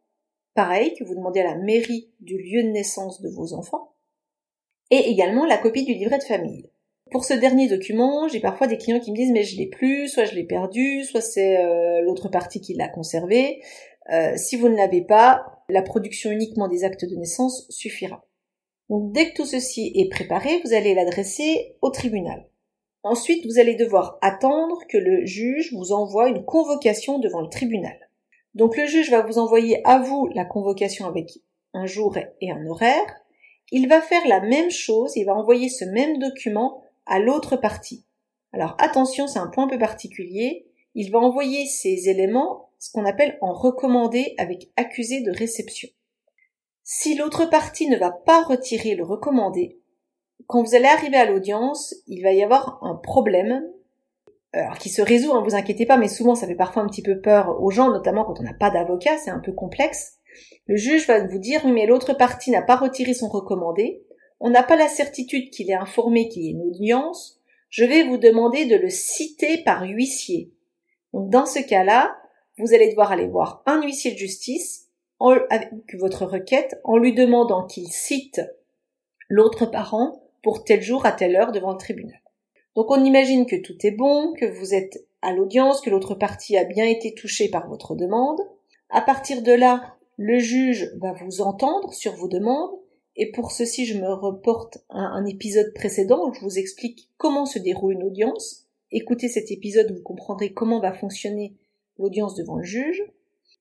pareil 0.54 0.94
que 0.94 1.04
vous 1.04 1.14
demandez 1.14 1.40
à 1.40 1.54
la 1.54 1.56
mairie 1.56 2.10
du 2.20 2.38
lieu 2.38 2.64
de 2.64 2.70
naissance 2.70 3.20
de 3.20 3.28
vos 3.28 3.52
enfants, 3.52 3.92
et 4.90 5.10
également 5.10 5.44
la 5.44 5.58
copie 5.58 5.84
du 5.84 5.94
livret 5.94 6.18
de 6.18 6.24
famille. 6.24 6.68
Pour 7.10 7.24
ce 7.24 7.34
dernier 7.34 7.68
document, 7.68 8.28
j'ai 8.28 8.40
parfois 8.40 8.66
des 8.66 8.76
clients 8.76 9.00
qui 9.00 9.10
me 9.10 9.16
disent 9.16 9.32
mais 9.32 9.44
je 9.44 9.56
l'ai 9.56 9.66
plus, 9.66 10.08
soit 10.08 10.24
je 10.24 10.34
l'ai 10.34 10.44
perdu, 10.44 11.04
soit 11.04 11.20
c'est 11.20 11.58
euh, 11.58 12.02
l'autre 12.02 12.28
partie 12.28 12.60
qui 12.60 12.74
l'a 12.74 12.88
conservé. 12.88 13.62
Euh, 14.12 14.36
si 14.36 14.56
vous 14.56 14.68
ne 14.68 14.76
l'avez 14.76 15.02
pas, 15.02 15.64
la 15.68 15.82
production 15.82 16.30
uniquement 16.30 16.68
des 16.68 16.84
actes 16.84 17.04
de 17.04 17.16
naissance 17.16 17.66
suffira. 17.70 18.24
Donc 18.88 19.12
dès 19.12 19.30
que 19.30 19.36
tout 19.36 19.46
ceci 19.46 19.92
est 19.94 20.10
préparé, 20.10 20.60
vous 20.64 20.72
allez 20.74 20.94
l'adresser 20.94 21.76
au 21.82 21.90
tribunal. 21.90 22.46
Ensuite, 23.04 23.46
vous 23.46 23.58
allez 23.58 23.74
devoir 23.74 24.18
attendre 24.22 24.78
que 24.88 24.98
le 24.98 25.24
juge 25.24 25.72
vous 25.72 25.92
envoie 25.92 26.28
une 26.28 26.44
convocation 26.44 27.18
devant 27.18 27.40
le 27.40 27.48
tribunal. 27.48 27.96
Donc 28.54 28.76
le 28.76 28.86
juge 28.86 29.10
va 29.10 29.22
vous 29.22 29.38
envoyer 29.38 29.80
à 29.86 29.98
vous 29.98 30.28
la 30.34 30.44
convocation 30.44 31.06
avec 31.06 31.38
un 31.74 31.86
jour 31.86 32.16
et 32.40 32.50
un 32.50 32.66
horaire. 32.66 33.06
Il 33.70 33.88
va 33.88 34.00
faire 34.00 34.26
la 34.26 34.40
même 34.40 34.70
chose, 34.70 35.16
il 35.16 35.24
va 35.24 35.34
envoyer 35.34 35.68
ce 35.68 35.84
même 35.84 36.18
document 36.18 36.82
à 37.06 37.18
l'autre 37.18 37.56
partie. 37.56 38.04
Alors 38.52 38.76
attention, 38.78 39.26
c'est 39.26 39.38
un 39.38 39.48
point 39.48 39.64
un 39.64 39.68
peu 39.68 39.78
particulier. 39.78 40.66
Il 40.94 41.10
va 41.10 41.18
envoyer 41.18 41.66
ces 41.66 42.08
éléments, 42.08 42.70
ce 42.78 42.90
qu'on 42.90 43.04
appelle 43.04 43.36
en 43.40 43.52
recommandé 43.52 44.34
avec 44.38 44.70
accusé 44.76 45.20
de 45.20 45.30
réception. 45.30 45.88
Si 46.82 47.14
l'autre 47.14 47.44
partie 47.44 47.88
ne 47.88 47.98
va 47.98 48.10
pas 48.10 48.42
retirer 48.42 48.94
le 48.94 49.04
recommandé, 49.04 49.78
quand 50.46 50.62
vous 50.62 50.74
allez 50.74 50.86
arriver 50.86 51.18
à 51.18 51.26
l'audience, 51.26 51.94
il 52.06 52.22
va 52.22 52.32
y 52.32 52.42
avoir 52.42 52.82
un 52.82 52.94
problème, 52.94 53.62
alors 54.54 54.78
qui 54.78 54.88
se 54.88 55.02
résout, 55.02 55.32
ne 55.32 55.38
hein, 55.38 55.42
vous 55.44 55.54
inquiétez 55.54 55.84
pas, 55.84 55.98
mais 55.98 56.08
souvent 56.08 56.34
ça 56.34 56.46
fait 56.46 56.54
parfois 56.54 56.82
un 56.82 56.86
petit 56.86 57.02
peu 57.02 57.20
peur 57.20 57.62
aux 57.62 57.70
gens, 57.70 57.90
notamment 57.90 58.24
quand 58.24 58.40
on 58.40 58.44
n'a 58.44 58.54
pas 58.54 58.70
d'avocat, 58.70 59.18
c'est 59.18 59.30
un 59.30 59.40
peu 59.40 59.52
complexe. 59.52 60.17
Le 60.66 60.76
juge 60.76 61.06
va 61.06 61.26
vous 61.26 61.38
dire, 61.38 61.66
mais 61.66 61.86
l'autre 61.86 62.14
partie 62.14 62.50
n'a 62.50 62.62
pas 62.62 62.76
retiré 62.76 63.14
son 63.14 63.28
recommandé, 63.28 64.02
on 64.40 64.50
n'a 64.50 64.62
pas 64.62 64.76
la 64.76 64.88
certitude 64.88 65.50
qu'il 65.50 65.70
est 65.70 65.74
informé 65.74 66.28
qu'il 66.28 66.42
y 66.42 66.48
ait 66.48 66.52
une 66.52 66.62
audience, 66.62 67.40
je 67.70 67.84
vais 67.84 68.04
vous 68.04 68.16
demander 68.16 68.64
de 68.66 68.76
le 68.76 68.88
citer 68.88 69.58
par 69.58 69.82
huissier. 69.82 70.52
Donc 71.12 71.30
dans 71.30 71.46
ce 71.46 71.58
cas-là, 71.58 72.16
vous 72.58 72.74
allez 72.74 72.88
devoir 72.88 73.12
aller 73.12 73.26
voir 73.26 73.62
un 73.66 73.82
huissier 73.82 74.12
de 74.12 74.18
justice 74.18 74.88
avec 75.20 75.70
votre 75.98 76.26
requête 76.26 76.80
en 76.84 76.96
lui 76.96 77.12
demandant 77.12 77.66
qu'il 77.66 77.88
cite 77.88 78.40
l'autre 79.28 79.66
parent 79.66 80.22
pour 80.42 80.64
tel 80.64 80.80
jour 80.80 81.04
à 81.04 81.12
telle 81.12 81.36
heure 81.36 81.52
devant 81.52 81.72
le 81.72 81.78
tribunal. 81.78 82.20
Donc 82.76 82.90
on 82.90 83.04
imagine 83.04 83.46
que 83.46 83.56
tout 83.56 83.74
est 83.84 83.90
bon, 83.90 84.32
que 84.34 84.46
vous 84.46 84.74
êtes 84.74 85.04
à 85.20 85.32
l'audience, 85.32 85.80
que 85.80 85.90
l'autre 85.90 86.14
partie 86.14 86.56
a 86.56 86.64
bien 86.64 86.84
été 86.84 87.12
touchée 87.14 87.48
par 87.50 87.68
votre 87.68 87.96
demande. 87.96 88.40
À 88.90 89.02
partir 89.02 89.42
de 89.42 89.52
là, 89.52 89.97
le 90.18 90.38
juge 90.38 90.92
va 90.96 91.12
vous 91.12 91.40
entendre 91.40 91.94
sur 91.94 92.14
vos 92.14 92.28
demandes 92.28 92.76
et 93.16 93.30
pour 93.30 93.50
ceci, 93.50 93.86
je 93.86 93.98
me 93.98 94.12
reporte 94.12 94.78
à 94.90 94.98
un 94.98 95.24
épisode 95.24 95.72
précédent 95.74 96.28
où 96.28 96.34
je 96.34 96.40
vous 96.40 96.58
explique 96.58 97.08
comment 97.16 97.46
se 97.46 97.58
déroule 97.58 97.94
une 97.94 98.04
audience. 98.04 98.66
Écoutez 98.92 99.28
cet 99.28 99.50
épisode, 99.50 99.92
vous 99.92 100.02
comprendrez 100.02 100.52
comment 100.52 100.80
va 100.80 100.92
fonctionner 100.92 101.56
l'audience 101.98 102.34
devant 102.34 102.56
le 102.56 102.64
juge. 102.64 103.02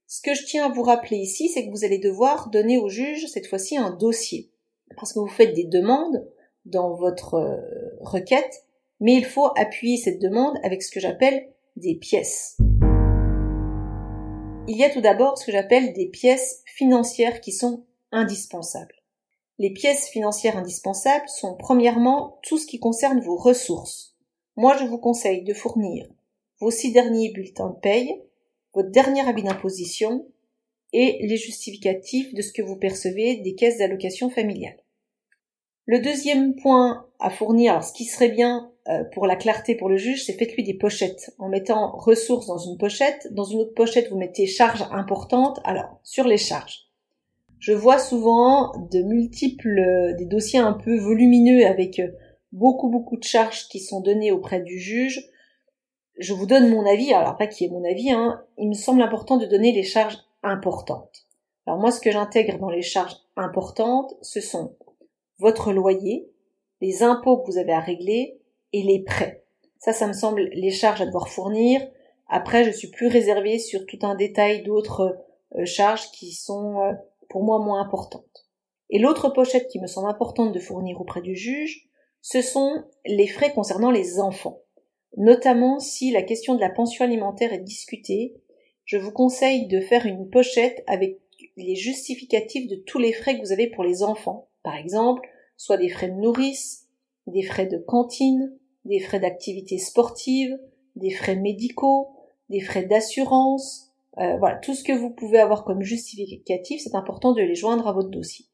Ce 0.08 0.22
que 0.22 0.34
je 0.34 0.46
tiens 0.46 0.66
à 0.66 0.74
vous 0.74 0.84
rappeler 0.84 1.18
ici, 1.18 1.50
c'est 1.50 1.66
que 1.66 1.72
vous 1.72 1.86
allez 1.86 1.98
devoir 2.00 2.50
donner 2.50 2.78
au 2.78 2.90
juge 2.90 3.28
cette 3.28 3.48
fois-ci 3.48 3.78
un 3.78 3.92
dossier. 3.92 4.52
Parce 4.96 5.14
que 5.14 5.20
vous 5.20 5.28
faites 5.28 5.56
des 5.56 5.66
demandes 5.66 6.28
dans 6.66 6.94
votre 6.96 7.36
euh, 7.36 7.58
requête, 8.02 8.64
mais 9.00 9.16
il 9.16 9.26
faut 9.26 9.50
appuyer 9.58 9.98
cette 9.98 10.22
demande 10.22 10.58
avec 10.64 10.82
ce 10.82 10.92
que 10.92 11.00
j'appelle 11.00 11.48
des 11.76 11.96
pièces. 11.96 12.58
Il 14.70 14.76
y 14.76 14.84
a 14.84 14.90
tout 14.90 15.00
d'abord 15.00 15.38
ce 15.38 15.46
que 15.46 15.54
j'appelle 15.54 15.94
des 15.94 16.08
pièces 16.08 16.62
financières 16.66 17.40
qui 17.40 17.54
sont 17.54 17.86
indispensables. 18.12 18.96
Les 19.60 19.72
pièces 19.72 20.10
financières 20.10 20.58
indispensables 20.58 21.30
sont 21.30 21.56
premièrement 21.56 22.40
tout 22.44 22.58
ce 22.58 22.68
qui 22.68 22.78
concerne 22.78 23.22
vos 23.22 23.38
ressources. 23.38 24.18
Moi, 24.58 24.76
je 24.78 24.84
vous 24.84 24.98
conseille 24.98 25.44
de 25.44 25.54
fournir 25.54 26.06
vos 26.60 26.72
six 26.72 26.92
derniers 26.92 27.32
bulletins 27.32 27.70
de 27.70 27.80
paye, 27.80 28.22
votre 28.74 28.90
dernier 28.90 29.28
avis 29.28 29.44
d'imposition 29.44 30.28
et 30.92 31.26
les 31.26 31.38
justificatifs 31.38 32.34
de 32.34 32.42
ce 32.42 32.52
que 32.52 32.62
vous 32.62 32.76
percevez 32.76 33.38
des 33.38 33.56
caisses 33.56 33.78
d'allocation 33.78 34.30
familiale. 34.30 34.84
Le 35.86 36.00
deuxième 36.00 36.56
point 36.56 37.08
à 37.20 37.30
fournir, 37.30 37.82
ce 37.84 37.94
qui 37.94 38.04
serait 38.04 38.30
bien 38.30 38.72
euh, 38.90 39.04
pour 39.14 39.28
la 39.28 39.36
clarté 39.36 39.76
pour 39.76 39.90
le 39.90 39.98
juge, 39.98 40.24
c'est 40.26 40.34
faites-lui 40.34 40.64
des 40.64 40.74
pochettes 40.74 41.34
en 41.40 41.50
mettant 41.50 41.96
ressources 41.98 42.48
dans 42.48 42.58
une 42.58 42.78
pochette. 42.78 43.28
Dans 43.32 43.44
une 43.44 43.60
autre 43.60 43.74
pochette, 43.74 44.10
vous 44.10 44.18
mettez 44.18 44.48
charges 44.48 44.86
importantes. 44.92 45.60
Alors, 45.64 46.00
sur 46.04 46.26
les 46.26 46.38
charges 46.38 46.88
je 47.60 47.74
vois 47.74 48.00
souvent 48.00 48.72
de 48.92 49.02
multiples, 49.02 49.80
euh, 49.80 50.14
des 50.14 50.26
dossiers 50.26 50.60
un 50.60 50.74
peu 50.74 50.98
volumineux 50.98 51.66
avec 51.66 52.00
euh, 52.00 52.12
beaucoup 52.52 52.90
beaucoup 52.90 53.18
de 53.18 53.24
charges 53.24 53.68
qui 53.68 53.80
sont 53.80 54.02
données 54.02 54.32
auprès 54.32 54.62
du 54.62 54.80
juge. 54.80 55.28
je 56.20 56.34
vous 56.34 56.46
donne 56.46 56.70
mon 56.70 56.86
avis, 56.86 57.14
alors 57.14 57.38
pas 57.38 57.48
qui 57.48 57.66
est 57.66 57.70
mon 57.70 57.84
avis, 57.84 58.12
hein, 58.12 58.44
il 58.58 58.70
me 58.70 58.74
semble 58.74 59.02
important 59.02 59.38
de 59.38 59.46
donner 59.46 59.72
les 59.72 59.84
charges 59.84 60.18
importantes. 60.44 61.28
Alors 61.66 61.80
moi, 61.80 61.92
ce 61.92 62.00
que 62.00 62.12
j'intègre 62.12 62.58
dans 62.60 62.70
les 62.70 62.82
charges 62.82 63.18
importantes, 63.36 64.16
ce 64.22 64.40
sont 64.40 64.76
votre 65.40 65.74
loyer, 65.74 66.32
les 66.82 67.04
impôts 67.04 67.38
que 67.38 67.52
vous 67.52 67.58
avez 67.58 67.74
à 67.74 67.80
régler 67.80 68.37
et 68.74 68.84
les 68.84 69.04
prêts. 69.04 69.44
Ça, 69.80 69.94
ça 69.94 70.08
me 70.08 70.14
semble 70.14 70.50
les 70.54 70.72
charges 70.72 71.02
à 71.02 71.06
devoir 71.06 71.30
fournir. 71.30 71.82
Après, 72.28 72.64
je 72.64 72.72
suis 72.72 72.90
plus 72.90 73.08
réservée 73.08 73.60
sur 73.60 73.86
tout 73.86 74.00
un 74.02 74.16
détail 74.16 74.64
d'autres 74.64 75.18
euh, 75.56 75.66
charges 75.66 76.12
qui 76.12 76.32
sont 76.34 76.82
euh, 76.82 76.94
pour 77.30 77.44
moi 77.44 77.60
moins 77.60 77.82
importantes. 77.82 78.48
Et 78.90 79.00
l'autre 79.00 79.30
pochette 79.30 79.68
qui 79.68 79.80
me 79.80 79.88
semble 79.88 80.10
importante 80.10 80.54
de 80.54 80.60
fournir 80.60 81.00
auprès 81.00 81.22
du 81.22 81.36
juge, 81.36 81.88
ce 82.22 82.42
sont 82.42 82.84
les 83.06 83.28
frais 83.28 83.54
concernant 83.54 83.92
les 83.92 84.20
enfants. 84.20 84.62
Notamment 85.16 85.80
si 85.80 86.12
la 86.12 86.22
question 86.22 86.56
de 86.56 86.62
la 86.62 86.70
pension 86.70 87.06
alimentaire 87.06 87.54
est 87.54 87.60
discutée, 87.60 88.36
je 88.86 88.98
vous 88.98 89.12
conseille 89.12 89.68
de 89.68 89.82
faire 89.82 90.06
une 90.06 90.30
pochette 90.30 90.84
avec 90.88 91.20
les 91.58 91.76
justificatifs 91.76 92.68
de 92.68 92.76
tous 92.76 93.00
les 93.00 93.14
frais 93.14 93.36
que 93.36 93.42
vous 93.42 93.52
avez 93.52 93.68
pour 93.68 93.84
les 93.84 94.04
enfants. 94.04 94.50
Par 94.64 94.76
exemple, 94.76 95.28
soit 95.58 95.78
des 95.78 95.90
frais 95.90 96.10
de 96.10 96.16
nourrice, 96.16 96.87
des 97.28 97.44
frais 97.44 97.68
de 97.68 97.78
cantine, 97.78 98.58
des 98.86 99.00
frais 99.00 99.20
d'activité 99.20 99.78
sportive, 99.78 100.58
des 100.96 101.12
frais 101.12 101.36
médicaux, 101.36 102.10
des 102.50 102.62
frais 102.62 102.86
d'assurance, 102.86 103.92
euh, 104.20 104.38
voilà, 104.38 104.56
tout 104.56 104.74
ce 104.74 104.84
que 104.84 104.94
vous 104.94 105.12
pouvez 105.12 105.40
avoir 105.40 105.64
comme 105.64 105.84
justificatif, 105.84 106.82
c'est 106.82 106.96
important 106.96 107.34
de 107.34 107.42
les 107.42 107.56
joindre 107.56 107.88
à 107.88 107.94
votre 107.94 108.10
dossier. 108.10 108.46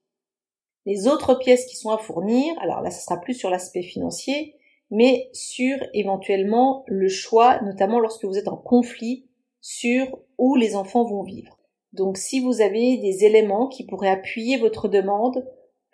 Les 0.85 1.07
autres 1.07 1.35
pièces 1.35 1.65
qui 1.65 1.77
sont 1.77 1.91
à 1.91 1.97
fournir, 1.97 2.53
alors 2.59 2.81
là, 2.81 2.91
ce 2.91 3.01
sera 3.01 3.21
plus 3.21 3.35
sur 3.35 3.49
l'aspect 3.49 3.83
financier, 3.83 4.55
mais 4.91 5.29
sur 5.31 5.77
éventuellement 5.93 6.83
le 6.87 7.07
choix, 7.07 7.61
notamment 7.61 7.99
lorsque 7.99 8.25
vous 8.25 8.37
êtes 8.37 8.49
en 8.49 8.57
conflit 8.57 9.25
sur 9.61 10.19
où 10.37 10.55
les 10.55 10.75
enfants 10.75 11.05
vont 11.05 11.23
vivre. 11.23 11.57
Donc 11.93 12.17
si 12.17 12.41
vous 12.41 12.61
avez 12.61 12.97
des 12.97 13.23
éléments 13.23 13.67
qui 13.67 13.85
pourraient 13.85 14.09
appuyer 14.09 14.57
votre 14.57 14.89
demande 14.89 15.47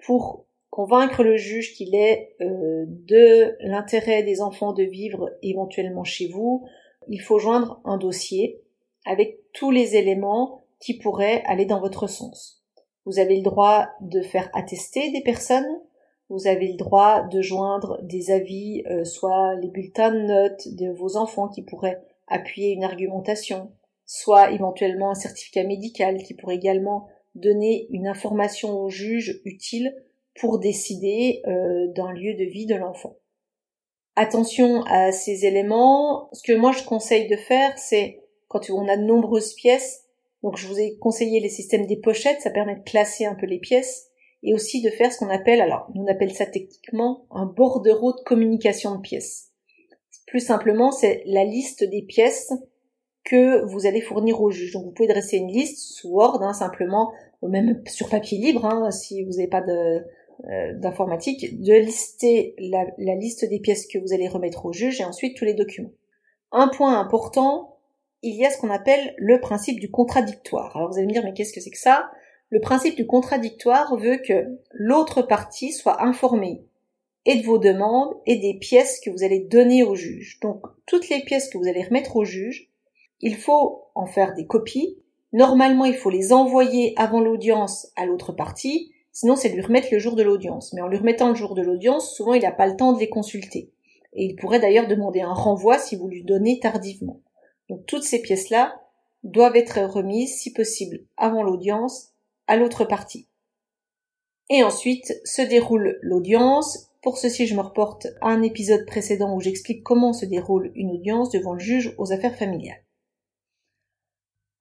pour 0.05 0.45
convaincre 0.69 1.23
le 1.23 1.35
juge 1.37 1.73
qu'il 1.73 1.95
est 1.95 2.35
euh, 2.41 2.85
de 2.87 3.55
l'intérêt 3.61 4.23
des 4.23 4.41
enfants 4.41 4.73
de 4.73 4.83
vivre 4.83 5.31
éventuellement 5.41 6.03
chez 6.03 6.27
vous, 6.27 6.65
il 7.07 7.21
faut 7.21 7.39
joindre 7.39 7.81
un 7.85 7.97
dossier 7.97 8.61
avec 9.05 9.39
tous 9.53 9.71
les 9.71 9.95
éléments 9.95 10.65
qui 10.79 10.97
pourraient 10.97 11.43
aller 11.45 11.65
dans 11.65 11.79
votre 11.79 12.07
sens. 12.07 12.63
Vous 13.05 13.19
avez 13.19 13.35
le 13.37 13.41
droit 13.41 13.87
de 14.01 14.21
faire 14.21 14.49
attester 14.53 15.11
des 15.11 15.21
personnes, 15.21 15.81
vous 16.29 16.47
avez 16.47 16.67
le 16.67 16.77
droit 16.77 17.27
de 17.27 17.41
joindre 17.41 17.99
des 18.03 18.29
avis, 18.29 18.83
euh, 18.85 19.03
soit 19.03 19.55
les 19.55 19.69
bulletins 19.69 20.11
de 20.11 20.21
notes 20.21 20.67
de 20.75 20.91
vos 20.91 21.17
enfants 21.17 21.47
qui 21.47 21.63
pourraient 21.63 21.99
appuyer 22.27 22.71
une 22.71 22.83
argumentation, 22.83 23.71
soit 24.05 24.51
éventuellement 24.51 25.11
un 25.11 25.15
certificat 25.15 25.63
médical 25.63 26.21
qui 26.21 26.35
pourrait 26.35 26.55
également 26.55 27.07
donner 27.33 27.87
une 27.89 28.07
information 28.07 28.79
au 28.79 28.89
juge 28.89 29.41
utile 29.45 29.95
pour 30.35 30.59
décider 30.59 31.41
euh, 31.47 31.87
d'un 31.93 32.11
lieu 32.11 32.33
de 32.33 32.43
vie 32.43 32.65
de 32.65 32.75
l'enfant. 32.75 33.17
Attention 34.15 34.83
à 34.83 35.11
ces 35.11 35.45
éléments. 35.45 36.29
Ce 36.33 36.43
que 36.43 36.57
moi 36.57 36.71
je 36.71 36.83
conseille 36.83 37.27
de 37.27 37.35
faire, 37.35 37.77
c'est 37.77 38.21
quand 38.47 38.69
on 38.69 38.87
a 38.87 38.97
de 38.97 39.03
nombreuses 39.03 39.53
pièces, 39.53 40.05
donc 40.43 40.57
je 40.57 40.67
vous 40.67 40.79
ai 40.79 40.97
conseillé 40.97 41.39
les 41.39 41.49
systèmes 41.49 41.85
des 41.85 41.97
pochettes, 41.97 42.41
ça 42.41 42.49
permet 42.49 42.75
de 42.75 42.83
classer 42.83 43.25
un 43.25 43.35
peu 43.35 43.45
les 43.45 43.59
pièces, 43.59 44.09
et 44.43 44.53
aussi 44.53 44.81
de 44.81 44.89
faire 44.89 45.11
ce 45.11 45.19
qu'on 45.19 45.29
appelle, 45.29 45.61
alors 45.61 45.89
on 45.95 46.07
appelle 46.07 46.33
ça 46.33 46.45
techniquement 46.45 47.25
un 47.31 47.45
bordereau 47.45 48.13
de 48.13 48.21
communication 48.25 48.95
de 48.95 49.01
pièces. 49.01 49.51
Plus 50.27 50.39
simplement, 50.39 50.91
c'est 50.91 51.23
la 51.25 51.43
liste 51.43 51.83
des 51.83 52.01
pièces 52.01 52.53
que 53.23 53.63
vous 53.65 53.85
allez 53.85 54.01
fournir 54.01 54.41
au 54.41 54.49
juge. 54.49 54.73
Donc 54.73 54.85
vous 54.85 54.91
pouvez 54.91 55.07
dresser 55.07 55.37
une 55.37 55.51
liste 55.51 55.79
sous 55.79 56.09
Word, 56.09 56.41
hein, 56.41 56.53
simplement, 56.53 57.11
ou 57.41 57.49
même 57.49 57.81
sur 57.87 58.09
papier 58.09 58.37
libre, 58.37 58.65
hein, 58.65 58.91
si 58.91 59.23
vous 59.23 59.31
n'avez 59.31 59.47
pas 59.47 59.61
de, 59.61 60.03
d'informatique, 60.47 61.61
de 61.61 61.73
lister 61.73 62.55
la, 62.59 62.85
la 62.97 63.15
liste 63.15 63.43
des 63.49 63.59
pièces 63.59 63.87
que 63.87 63.99
vous 63.99 64.13
allez 64.13 64.27
remettre 64.27 64.65
au 64.65 64.73
juge 64.73 65.01
et 65.01 65.03
ensuite 65.03 65.35
tous 65.35 65.45
les 65.45 65.53
documents. 65.53 65.91
Un 66.51 66.69
point 66.69 66.97
important, 66.99 67.77
il 68.21 68.35
y 68.35 68.45
a 68.45 68.49
ce 68.49 68.57
qu'on 68.57 68.69
appelle 68.69 69.13
le 69.17 69.39
principe 69.39 69.79
du 69.79 69.91
contradictoire. 69.91 70.75
Alors 70.75 70.89
vous 70.89 70.97
allez 70.97 71.07
me 71.07 71.11
dire, 71.11 71.23
mais 71.23 71.33
qu'est-ce 71.33 71.53
que 71.53 71.61
c'est 71.61 71.71
que 71.71 71.77
ça? 71.77 72.09
Le 72.49 72.59
principe 72.59 72.95
du 72.95 73.05
contradictoire 73.05 73.95
veut 73.97 74.17
que 74.17 74.57
l'autre 74.71 75.21
partie 75.21 75.71
soit 75.71 76.01
informée 76.03 76.63
et 77.25 77.35
de 77.35 77.45
vos 77.45 77.59
demandes 77.59 78.15
et 78.25 78.37
des 78.37 78.55
pièces 78.55 78.99
que 79.01 79.09
vous 79.09 79.23
allez 79.23 79.41
donner 79.41 79.83
au 79.83 79.95
juge. 79.95 80.39
Donc 80.41 80.63
toutes 80.85 81.09
les 81.09 81.21
pièces 81.21 81.49
que 81.49 81.57
vous 81.57 81.67
allez 81.67 81.83
remettre 81.83 82.15
au 82.15 82.25
juge, 82.25 82.71
il 83.21 83.35
faut 83.35 83.83
en 83.93 84.05
faire 84.05 84.33
des 84.33 84.47
copies. 84.47 84.97
Normalement, 85.31 85.85
il 85.85 85.93
faut 85.93 86.09
les 86.09 86.33
envoyer 86.33 86.93
avant 86.97 87.19
l'audience 87.19 87.91
à 87.95 88.05
l'autre 88.05 88.31
partie, 88.31 88.91
sinon 89.19 89.35
c'est 89.35 89.49
lui 89.49 89.61
remettre 89.61 89.89
le 89.91 89.99
jour 89.99 90.15
de 90.15 90.23
l'audience. 90.23 90.71
Mais 90.71 90.81
en 90.81 90.87
lui 90.87 90.97
remettant 90.97 91.27
le 91.27 91.35
jour 91.35 91.53
de 91.53 91.61
l'audience, 91.61 92.15
souvent 92.15 92.33
il 92.33 92.41
n'a 92.41 92.53
pas 92.53 92.67
le 92.67 92.77
temps 92.77 92.93
de 92.93 92.99
les 92.99 93.09
consulter. 93.09 93.69
Et 94.13 94.23
il 94.23 94.37
pourrait 94.37 94.61
d'ailleurs 94.61 94.87
demander 94.87 95.19
un 95.19 95.33
renvoi 95.33 95.77
si 95.77 95.97
vous 95.97 96.07
lui 96.07 96.23
donnez 96.23 96.61
tardivement. 96.61 97.19
Donc 97.67 97.85
toutes 97.85 98.03
ces 98.03 98.21
pièces-là 98.21 98.81
doivent 99.23 99.57
être 99.57 99.81
remises, 99.81 100.37
si 100.37 100.53
possible, 100.53 101.01
avant 101.17 101.43
l'audience, 101.43 102.13
à 102.47 102.55
l'autre 102.55 102.85
partie. 102.85 103.27
Et 104.49 104.63
ensuite 104.63 105.13
se 105.25 105.41
déroule 105.41 105.99
l'audience. 106.01 106.89
Pour 107.01 107.17
ceci, 107.17 107.45
je 107.45 107.55
me 107.55 107.61
reporte 107.61 108.07
à 108.21 108.29
un 108.29 108.41
épisode 108.41 108.85
précédent 108.85 109.35
où 109.35 109.41
j'explique 109.41 109.83
comment 109.83 110.13
se 110.13 110.25
déroule 110.25 110.71
une 110.75 110.91
audience 110.91 111.29
devant 111.29 111.53
le 111.53 111.59
juge 111.59 111.93
aux 111.97 112.13
affaires 112.13 112.37
familiales. 112.37 112.81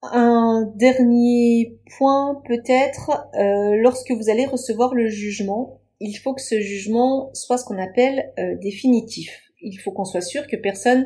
Un 0.01 0.71
dernier 0.75 1.77
point 1.97 2.41
peut-être, 2.47 3.27
euh, 3.35 3.75
lorsque 3.81 4.11
vous 4.11 4.29
allez 4.29 4.45
recevoir 4.45 4.93
le 4.93 5.07
jugement, 5.07 5.81
il 5.99 6.13
faut 6.15 6.33
que 6.33 6.41
ce 6.41 6.59
jugement 6.59 7.29
soit 7.33 7.57
ce 7.57 7.65
qu'on 7.65 7.77
appelle 7.77 8.31
euh, 8.39 8.55
définitif. 8.61 9.51
Il 9.61 9.77
faut 9.77 9.91
qu'on 9.91 10.05
soit 10.05 10.21
sûr 10.21 10.47
que 10.47 10.55
personne 10.55 11.05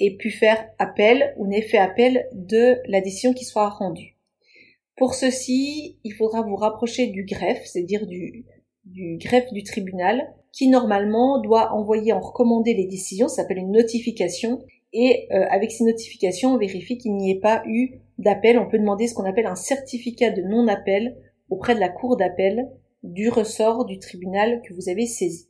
ait 0.00 0.16
pu 0.16 0.30
faire 0.30 0.68
appel 0.78 1.34
ou 1.36 1.46
n'ait 1.46 1.62
fait 1.62 1.78
appel 1.78 2.26
de 2.32 2.78
la 2.88 3.00
décision 3.00 3.32
qui 3.32 3.44
soit 3.44 3.68
rendue. 3.68 4.16
Pour 4.96 5.14
ceci, 5.14 5.98
il 6.02 6.12
faudra 6.12 6.42
vous 6.42 6.56
rapprocher 6.56 7.06
du 7.06 7.24
greffe, 7.24 7.64
c'est-à-dire 7.64 8.06
du, 8.06 8.44
du 8.84 9.18
greffe 9.18 9.52
du 9.52 9.62
tribunal, 9.62 10.34
qui 10.52 10.68
normalement 10.68 11.40
doit 11.40 11.72
envoyer 11.72 12.12
en 12.12 12.20
recommandé 12.20 12.74
les 12.74 12.86
décisions, 12.86 13.28
ça 13.28 13.36
s'appelle 13.36 13.58
une 13.58 13.72
notification, 13.72 14.62
et 14.92 15.28
euh, 15.32 15.46
avec 15.50 15.72
ces 15.72 15.84
notifications, 15.84 16.54
on 16.54 16.58
vérifie 16.58 16.98
qu'il 16.98 17.16
n'y 17.16 17.30
ait 17.30 17.40
pas 17.40 17.62
eu 17.66 18.00
d'appel. 18.18 18.58
On 18.58 18.68
peut 18.68 18.78
demander 18.78 19.06
ce 19.06 19.14
qu'on 19.14 19.24
appelle 19.24 19.46
un 19.46 19.54
certificat 19.54 20.30
de 20.30 20.42
non-appel 20.42 21.16
auprès 21.48 21.74
de 21.74 21.80
la 21.80 21.88
cour 21.88 22.16
d'appel 22.16 22.68
du 23.02 23.28
ressort 23.28 23.84
du 23.84 23.98
tribunal 23.98 24.62
que 24.62 24.74
vous 24.74 24.88
avez 24.88 25.06
saisi. 25.06 25.48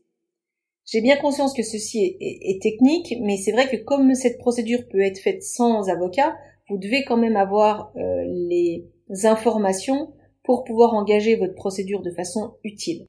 J'ai 0.85 1.00
bien 1.00 1.16
conscience 1.16 1.55
que 1.55 1.62
ceci 1.62 2.16
est, 2.20 2.61
technique, 2.61 3.14
mais 3.20 3.37
c'est 3.37 3.52
vrai 3.52 3.68
que 3.68 3.76
comme 3.76 4.14
cette 4.14 4.38
procédure 4.38 4.88
peut 4.88 5.00
être 5.00 5.18
faite 5.18 5.42
sans 5.42 5.88
avocat, 5.88 6.37
vous 6.68 6.78
devez 6.78 7.05
quand 7.05 7.16
même 7.16 7.37
avoir 7.37 7.92
euh, 7.96 8.24
les 8.26 8.85
informations 9.24 10.12
pour 10.42 10.64
pouvoir 10.64 10.94
engager 10.94 11.37
votre 11.37 11.55
procédure 11.55 12.02
de 12.02 12.11
façon 12.11 12.55
utile. 12.64 13.07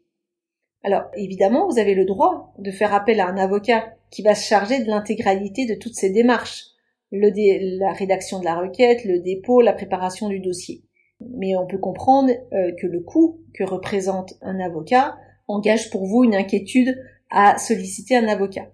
Alors 0.84 1.04
évidemment, 1.16 1.68
vous 1.68 1.80
avez 1.80 1.96
le 1.96 2.06
droit 2.06 2.54
de 2.60 2.70
faire 2.70 2.94
appel 2.94 3.20
à 3.20 3.28
un 3.28 3.38
avocat 3.38 3.94
qui 4.14 4.22
va 4.22 4.36
se 4.36 4.46
charger 4.46 4.84
de 4.84 4.88
l'intégralité 4.88 5.66
de 5.66 5.74
toutes 5.74 5.96
ces 5.96 6.12
démarches, 6.12 6.66
la 7.12 7.94
rédaction 7.94 8.40
de 8.40 8.46
la 8.46 8.60
requête, 8.60 9.06
le 9.06 9.20
dépôt, 9.20 9.62
la 9.62 9.74
préparation 9.74 10.30
du 10.30 10.40
dossier. 10.40 10.84
Mais 11.20 11.56
on 11.56 11.66
peut 11.66 11.80
comprendre 11.80 12.32
euh, 12.54 12.72
que 12.80 12.86
le 12.86 13.00
coût 13.00 13.42
que 13.56 13.64
représente 13.64 14.36
un 14.42 14.60
avocat 14.60 15.18
engage 15.48 15.90
pour 15.90 16.06
vous 16.06 16.24
une 16.24 16.36
inquiétude 16.36 16.96
à 17.32 17.58
solliciter 17.58 18.16
un 18.16 18.28
avocat. 18.28 18.68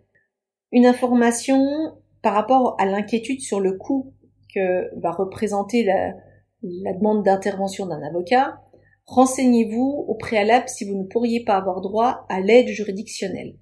Une 0.73 0.85
information 0.85 1.57
par 2.21 2.33
rapport 2.33 2.75
à 2.77 2.85
l'inquiétude 2.85 3.39
sur 3.39 3.61
le 3.61 3.77
coût 3.77 4.13
que 4.53 4.93
va 4.99 5.11
représenter 5.11 5.83
la 5.83 6.93
demande 6.93 7.23
d'intervention 7.23 7.85
d'un 7.85 8.01
avocat, 8.01 8.61
renseignez-vous 9.05 10.05
au 10.05 10.15
préalable 10.15 10.67
si 10.67 10.83
vous 10.83 10.95
ne 10.95 11.07
pourriez 11.07 11.45
pas 11.45 11.55
avoir 11.55 11.79
droit 11.79 12.25
à 12.27 12.41
l'aide 12.41 12.67
juridictionnelle. 12.67 13.55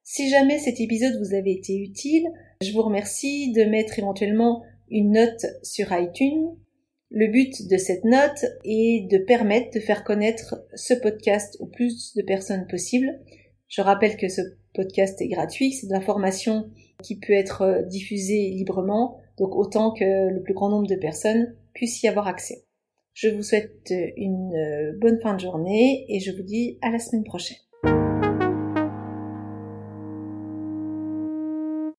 Si 0.05 0.31
jamais 0.31 0.61
cet 0.61 0.79
épisode 0.79 1.19
vous 1.19 1.35
avait 1.35 1.55
été 1.55 1.77
utile, 1.77 2.29
je 2.63 2.73
vous 2.73 2.83
remercie 2.83 3.51
de 3.51 3.65
mettre 3.65 3.99
éventuellement 3.99 4.63
une 4.89 5.15
note 5.15 5.47
sur 5.65 5.89
iTunes. 5.91 6.55
Le 7.11 7.27
but 7.27 7.69
de 7.69 7.77
cette 7.77 8.05
note 8.05 8.45
est 8.65 9.11
de 9.11 9.19
permettre 9.19 9.75
de 9.75 9.81
faire 9.81 10.05
connaître 10.05 10.65
ce 10.75 10.95
podcast 10.95 11.57
au 11.59 11.67
plus 11.67 12.15
de 12.15 12.23
personnes 12.23 12.69
possible. 12.69 13.21
Je 13.67 13.83
rappelle 13.83 14.17
que 14.17 14.29
ce 14.29 14.43
podcast 14.75 15.21
est 15.21 15.29
gratuit, 15.29 15.73
c'est 15.73 15.89
de 15.89 15.93
l'information 15.93 16.71
qui 17.03 17.19
peut 17.19 17.33
être 17.33 17.85
diffusée 17.89 18.51
librement, 18.51 19.19
donc 19.39 19.57
autant 19.57 19.93
que 19.93 20.29
le 20.29 20.43
plus 20.43 20.55
grand 20.55 20.69
nombre 20.69 20.87
de 20.87 20.95
personnes 20.95 21.57
puissent 21.75 22.03
y 22.03 22.09
avoir 22.09 22.29
accès. 22.29 22.65
Je 23.13 23.29
vous 23.29 23.43
souhaite 23.43 23.93
une 24.17 24.97
bonne 25.01 25.21
fin 25.21 25.35
de 25.35 25.41
journée 25.41 26.07
et 26.09 26.21
je 26.21 26.31
vous 26.31 26.43
dis 26.43 26.79
à 26.81 26.91
la 26.91 27.01
semaine 27.01 27.25
prochaine. 27.25 27.59